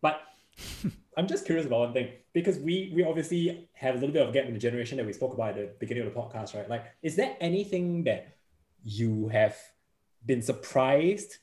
[0.00, 0.20] But
[1.16, 4.28] I'm just curious about one thing because we we obviously have a little bit of
[4.28, 6.54] a gap in the generation that we spoke about at the beginning of the podcast,
[6.54, 6.68] right?
[6.68, 8.36] Like, is there anything that
[8.84, 9.56] you have
[10.26, 11.38] been surprised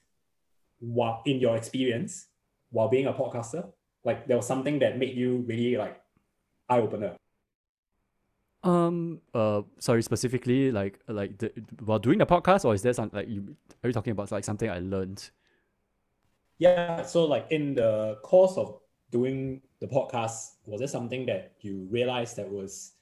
[0.79, 2.27] while in your experience
[2.71, 3.71] while being a podcaster?
[4.03, 6.01] Like, there was something that made you really like
[6.69, 7.15] eye opener.
[8.63, 9.21] Um.
[9.33, 9.61] Uh.
[9.79, 10.01] Sorry.
[10.01, 11.51] Specifically, like, like the,
[11.83, 13.55] while doing the podcast, or is there something like you?
[13.83, 15.29] Are you talking about like something I learned?
[16.57, 17.03] Yeah.
[17.03, 18.79] So, like in the course of
[19.11, 22.93] doing the podcast, was there something that you realized that was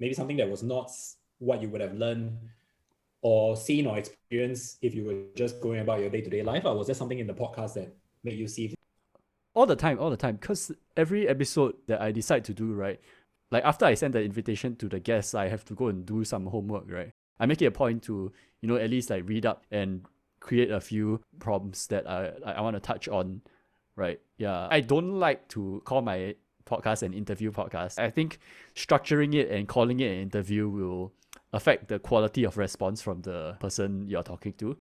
[0.00, 0.90] maybe something that was not
[1.38, 2.38] what you would have learned
[3.24, 6.64] or seen or experienced if you were just going about your day to day life?
[6.64, 8.74] Or was there something in the podcast that made you see?
[9.54, 10.36] All the time, all the time.
[10.36, 13.00] Because every episode that I decide to do, right,
[13.50, 16.22] like after I send the invitation to the guests, I have to go and do
[16.22, 17.10] some homework, right?
[17.40, 20.04] I make it a point to, you know, at least like read up and
[20.38, 23.40] create a few problems that I, I want to touch on
[23.96, 24.20] right?
[24.38, 24.68] Yeah.
[24.70, 26.34] I don't like to call my
[26.66, 27.98] podcast an interview podcast.
[27.98, 28.38] I think
[28.74, 31.12] structuring it and calling it an interview will
[31.54, 34.76] affect the quality of response from the person you're talking to.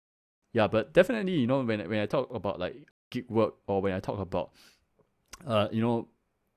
[0.53, 3.93] Yeah, but definitely, you know, when when I talk about like gig work or when
[3.93, 4.51] I talk about
[5.45, 6.07] uh, you know,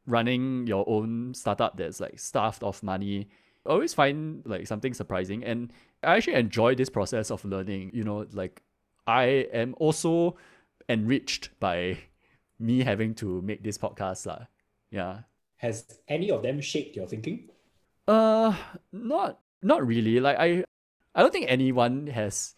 [0.07, 3.29] running your own startup that's like starved of money,
[3.67, 5.45] I always find like something surprising.
[5.45, 7.91] And I actually enjoy this process of learning.
[7.95, 8.63] You know, like
[9.07, 10.37] I am also
[10.89, 11.99] enriched by
[12.59, 14.27] me having to make this podcast.
[14.27, 14.47] La.
[14.91, 15.21] Yeah.
[15.57, 17.49] Has any of them shaped your thinking?
[18.07, 18.55] Uh
[18.93, 20.21] not not really.
[20.21, 20.65] Like I
[21.15, 22.55] I don't think anyone has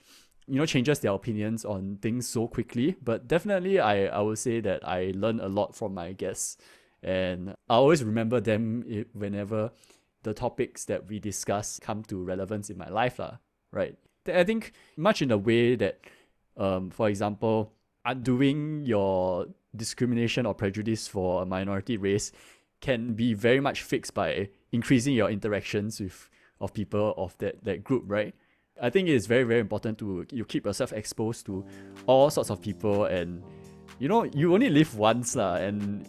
[0.46, 2.96] you know changes their opinions on things so quickly.
[3.02, 6.58] But definitely I, I would say that I learn a lot from my guests.
[7.02, 9.70] And I always remember them whenever
[10.22, 13.18] the topics that we discuss come to relevance in my life.
[13.18, 13.36] La,
[13.70, 13.96] right.
[14.26, 16.00] I think much in the way that
[16.56, 17.72] um, for example,
[18.04, 22.32] undoing your discrimination or prejudice for a minority race
[22.80, 26.28] can be very much fixed by increasing your interactions with
[26.60, 28.34] of people of that, that group, right?
[28.80, 31.64] I think it's very, very important to you keep yourself exposed to
[32.06, 33.42] all sorts of people and
[33.98, 36.06] you know, you only live once lah, and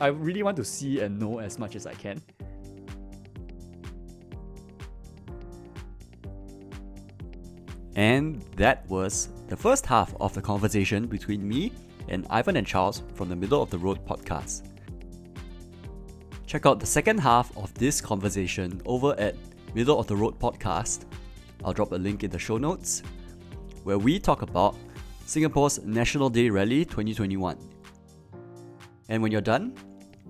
[0.00, 2.20] I really want to see and know as much as I can.
[7.96, 11.72] And that was the first half of the conversation between me
[12.08, 14.62] and Ivan and Charles from the Middle of the Road podcast.
[16.46, 19.36] Check out the second half of this conversation over at
[19.74, 21.04] Middle of the Road podcast.
[21.64, 23.02] I'll drop a link in the show notes,
[23.84, 24.76] where we talk about
[25.26, 27.56] Singapore's National Day Rally 2021.
[29.08, 29.74] And when you're done,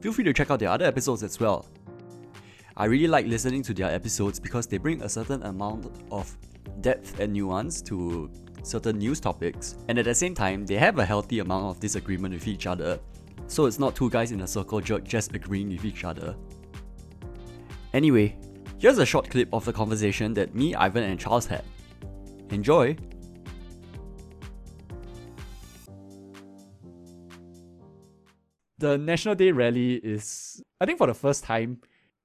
[0.00, 1.66] feel free to check out their other episodes as well.
[2.76, 6.36] I really like listening to their episodes because they bring a certain amount of
[6.80, 8.30] depth and nuance to
[8.62, 12.34] certain news topics, and at the same time, they have a healthy amount of disagreement
[12.34, 12.98] with each other,
[13.46, 16.36] so it's not two guys in a circle jerk just agreeing with each other.
[17.94, 18.36] Anyway,
[18.80, 21.64] here's a short clip of the conversation that me, Ivan, and Charles had.
[22.50, 22.96] Enjoy!
[28.78, 31.80] The National Day rally is, I think, for the first time,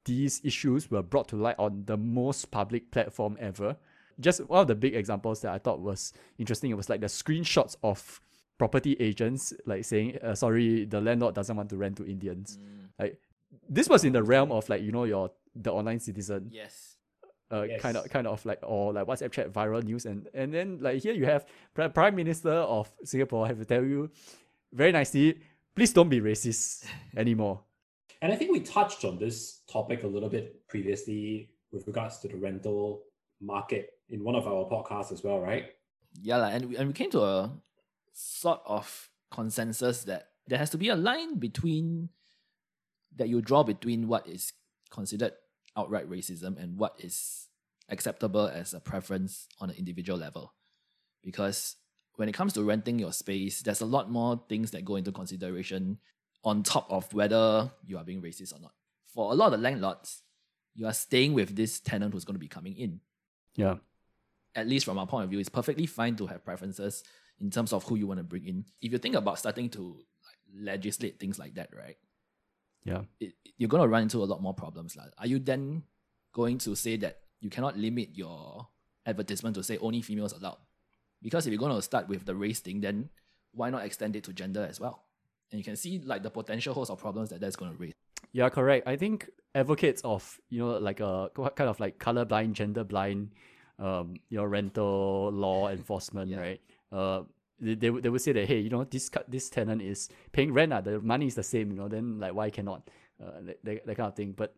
[0.05, 3.75] these issues were brought to light on the most public platform ever
[4.19, 6.71] just one of the big examples that I thought was interesting.
[6.71, 8.21] It was like the screenshots of
[8.57, 12.89] property agents like saying, uh, "Sorry, the landlord doesn't want to rent to Indians." Mm.
[12.99, 13.19] Like
[13.67, 16.49] this was in the realm of like you know your the online citizen.
[16.51, 16.97] Yes.
[17.51, 17.79] Uh, yes.
[17.79, 21.03] kind of kind of like or like WhatsApp chat viral news and and then like
[21.03, 21.45] here you have
[21.75, 24.09] Prime Minister of Singapore have to tell you
[24.73, 25.39] very nicely,
[25.75, 26.85] please don't be racist
[27.17, 27.61] anymore.
[28.21, 32.27] And I think we touched on this topic a little bit previously with regards to
[32.27, 33.03] the rental
[33.41, 35.65] market in one of our podcasts as well, right?
[36.21, 37.51] Yeah, and we, and we came to a
[38.13, 42.09] sort of consensus that there has to be a line between
[43.17, 44.53] that you draw between what is
[44.89, 45.33] considered
[45.77, 47.47] outright racism and what is
[47.89, 50.53] acceptable as a preference on an individual level.
[51.23, 51.75] Because
[52.15, 55.11] when it comes to renting your space, there's a lot more things that go into
[55.11, 55.97] consideration
[56.43, 58.71] on top of whether you are being racist or not.
[59.15, 60.21] for a lot of the landlords,
[60.75, 62.99] you are staying with this tenant who's going to be coming in.
[63.55, 63.75] Yeah.
[64.53, 67.03] At least from our point of view, it's perfectly fine to have preferences
[67.39, 68.65] in terms of who you want to bring in.
[68.81, 69.97] If you think about starting to
[70.53, 71.95] legislate things like that, right?
[72.85, 73.01] Yeah.
[73.19, 74.95] It, you're going to run into a lot more problems.
[74.95, 75.11] Like.
[75.17, 75.83] Are you then
[76.33, 78.67] going to say that you cannot limit your
[79.05, 80.57] advertisement to say only females allowed?
[81.21, 83.09] Because if you're going to start with the race thing, then
[83.53, 85.03] why not extend it to gender as well?
[85.51, 87.93] And you can see like the potential host of problems that that's going to raise.
[88.31, 88.87] Yeah, correct.
[88.87, 93.31] I think advocates of you know like a kind of like colorblind, gender blind,
[93.79, 96.39] um, you know, rental law enforcement, Yeah.
[96.39, 96.61] right?
[96.91, 97.23] Uh,
[97.59, 100.53] they, they, would- they would say that hey, you know, this this tenant is paying
[100.53, 102.89] rent, uh, the money is the same, you know, then like why cannot,
[103.23, 104.33] uh, that, that, that kind of thing.
[104.35, 104.55] But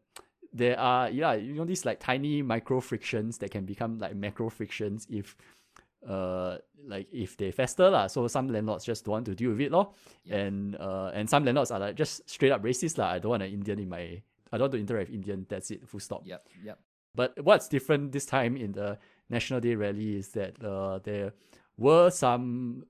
[0.53, 4.49] there are yeah, you know, these like tiny micro frictions that can become like macro
[4.49, 5.35] frictions if
[6.07, 8.07] uh like if they fester lah.
[8.07, 9.91] So some landlords just don't want to deal with it lor.
[10.23, 10.37] Yeah.
[10.37, 13.09] And uh and some landlords are like just straight up racist lah.
[13.11, 14.21] I don't want an Indian in my
[14.51, 16.21] I don't want to interact with Indian, that's it, full stop.
[16.25, 16.79] Yep, yep.
[17.13, 18.97] But what's different this time in the
[19.29, 21.33] National Day rally is that uh, there
[21.77, 22.85] were some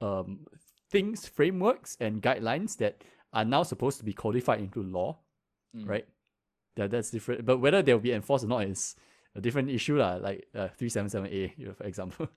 [0.00, 0.46] um,
[0.90, 5.18] things, frameworks, and guidelines that are now supposed to be codified into law,
[5.76, 5.88] Mm.
[5.88, 6.06] right?
[6.76, 7.46] That that's different.
[7.46, 8.94] But whether they'll be enforced or not is
[9.34, 10.16] a different issue, lah.
[10.16, 12.28] Like uh, three seven seven A, for example.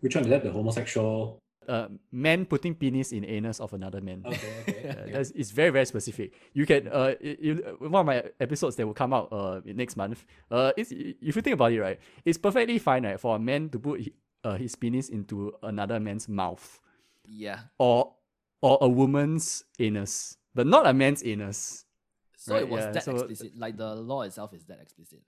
[0.00, 0.42] Which one is that?
[0.42, 1.38] The homosexual.
[1.66, 4.20] Uh, man putting penis in anus of another man.
[4.26, 4.80] Okay, okay.
[4.84, 6.34] Yeah, that's, it's very very specific.
[6.52, 9.96] You can uh, i- you, one of my episodes that will come out uh next
[9.96, 10.26] month.
[10.50, 13.70] Uh, it's, if you think about it, right, it's perfectly fine, right, for a man
[13.70, 14.12] to put hi-
[14.44, 16.80] uh, his penis into another man's mouth
[17.26, 17.60] Yeah.
[17.78, 18.12] or
[18.62, 21.84] or a woman's anus, but not a man's anus.
[22.36, 23.56] So Right, it was yeah, that so- explicit.
[23.58, 25.20] Like the law itself is that explicit.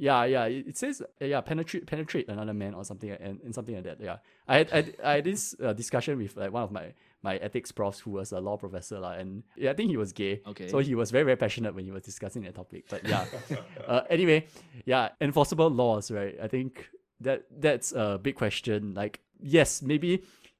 [0.00, 0.44] Yeah, yeah.
[0.46, 4.00] It, it says yeah, penetrate penetrate another man or something and, and something like that.
[4.00, 6.92] Yeah, I had I, I had this uh, discussion with like one of my
[7.22, 10.12] my ethics profs who was a law professor lah, and yeah, I think he was
[10.12, 10.40] gay.
[10.46, 10.68] Okay.
[10.68, 12.84] So he was very very passionate when he was discussing that topic.
[12.88, 13.24] But yeah,
[13.88, 14.46] uh, anyway,
[14.86, 16.36] yeah, enforceable laws, right?
[16.40, 16.86] I think
[17.20, 18.94] that that's a big question.
[18.94, 20.08] Like yes, maybe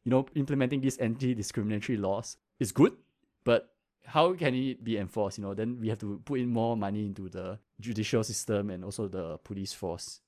[0.05, 2.93] you know implementing these anti discriminatory laws is good,
[3.45, 3.71] but
[4.07, 5.39] how can it be enforced?
[5.39, 8.85] You know, then we have to put in more money into the judicial system and
[8.85, 10.21] also the police force.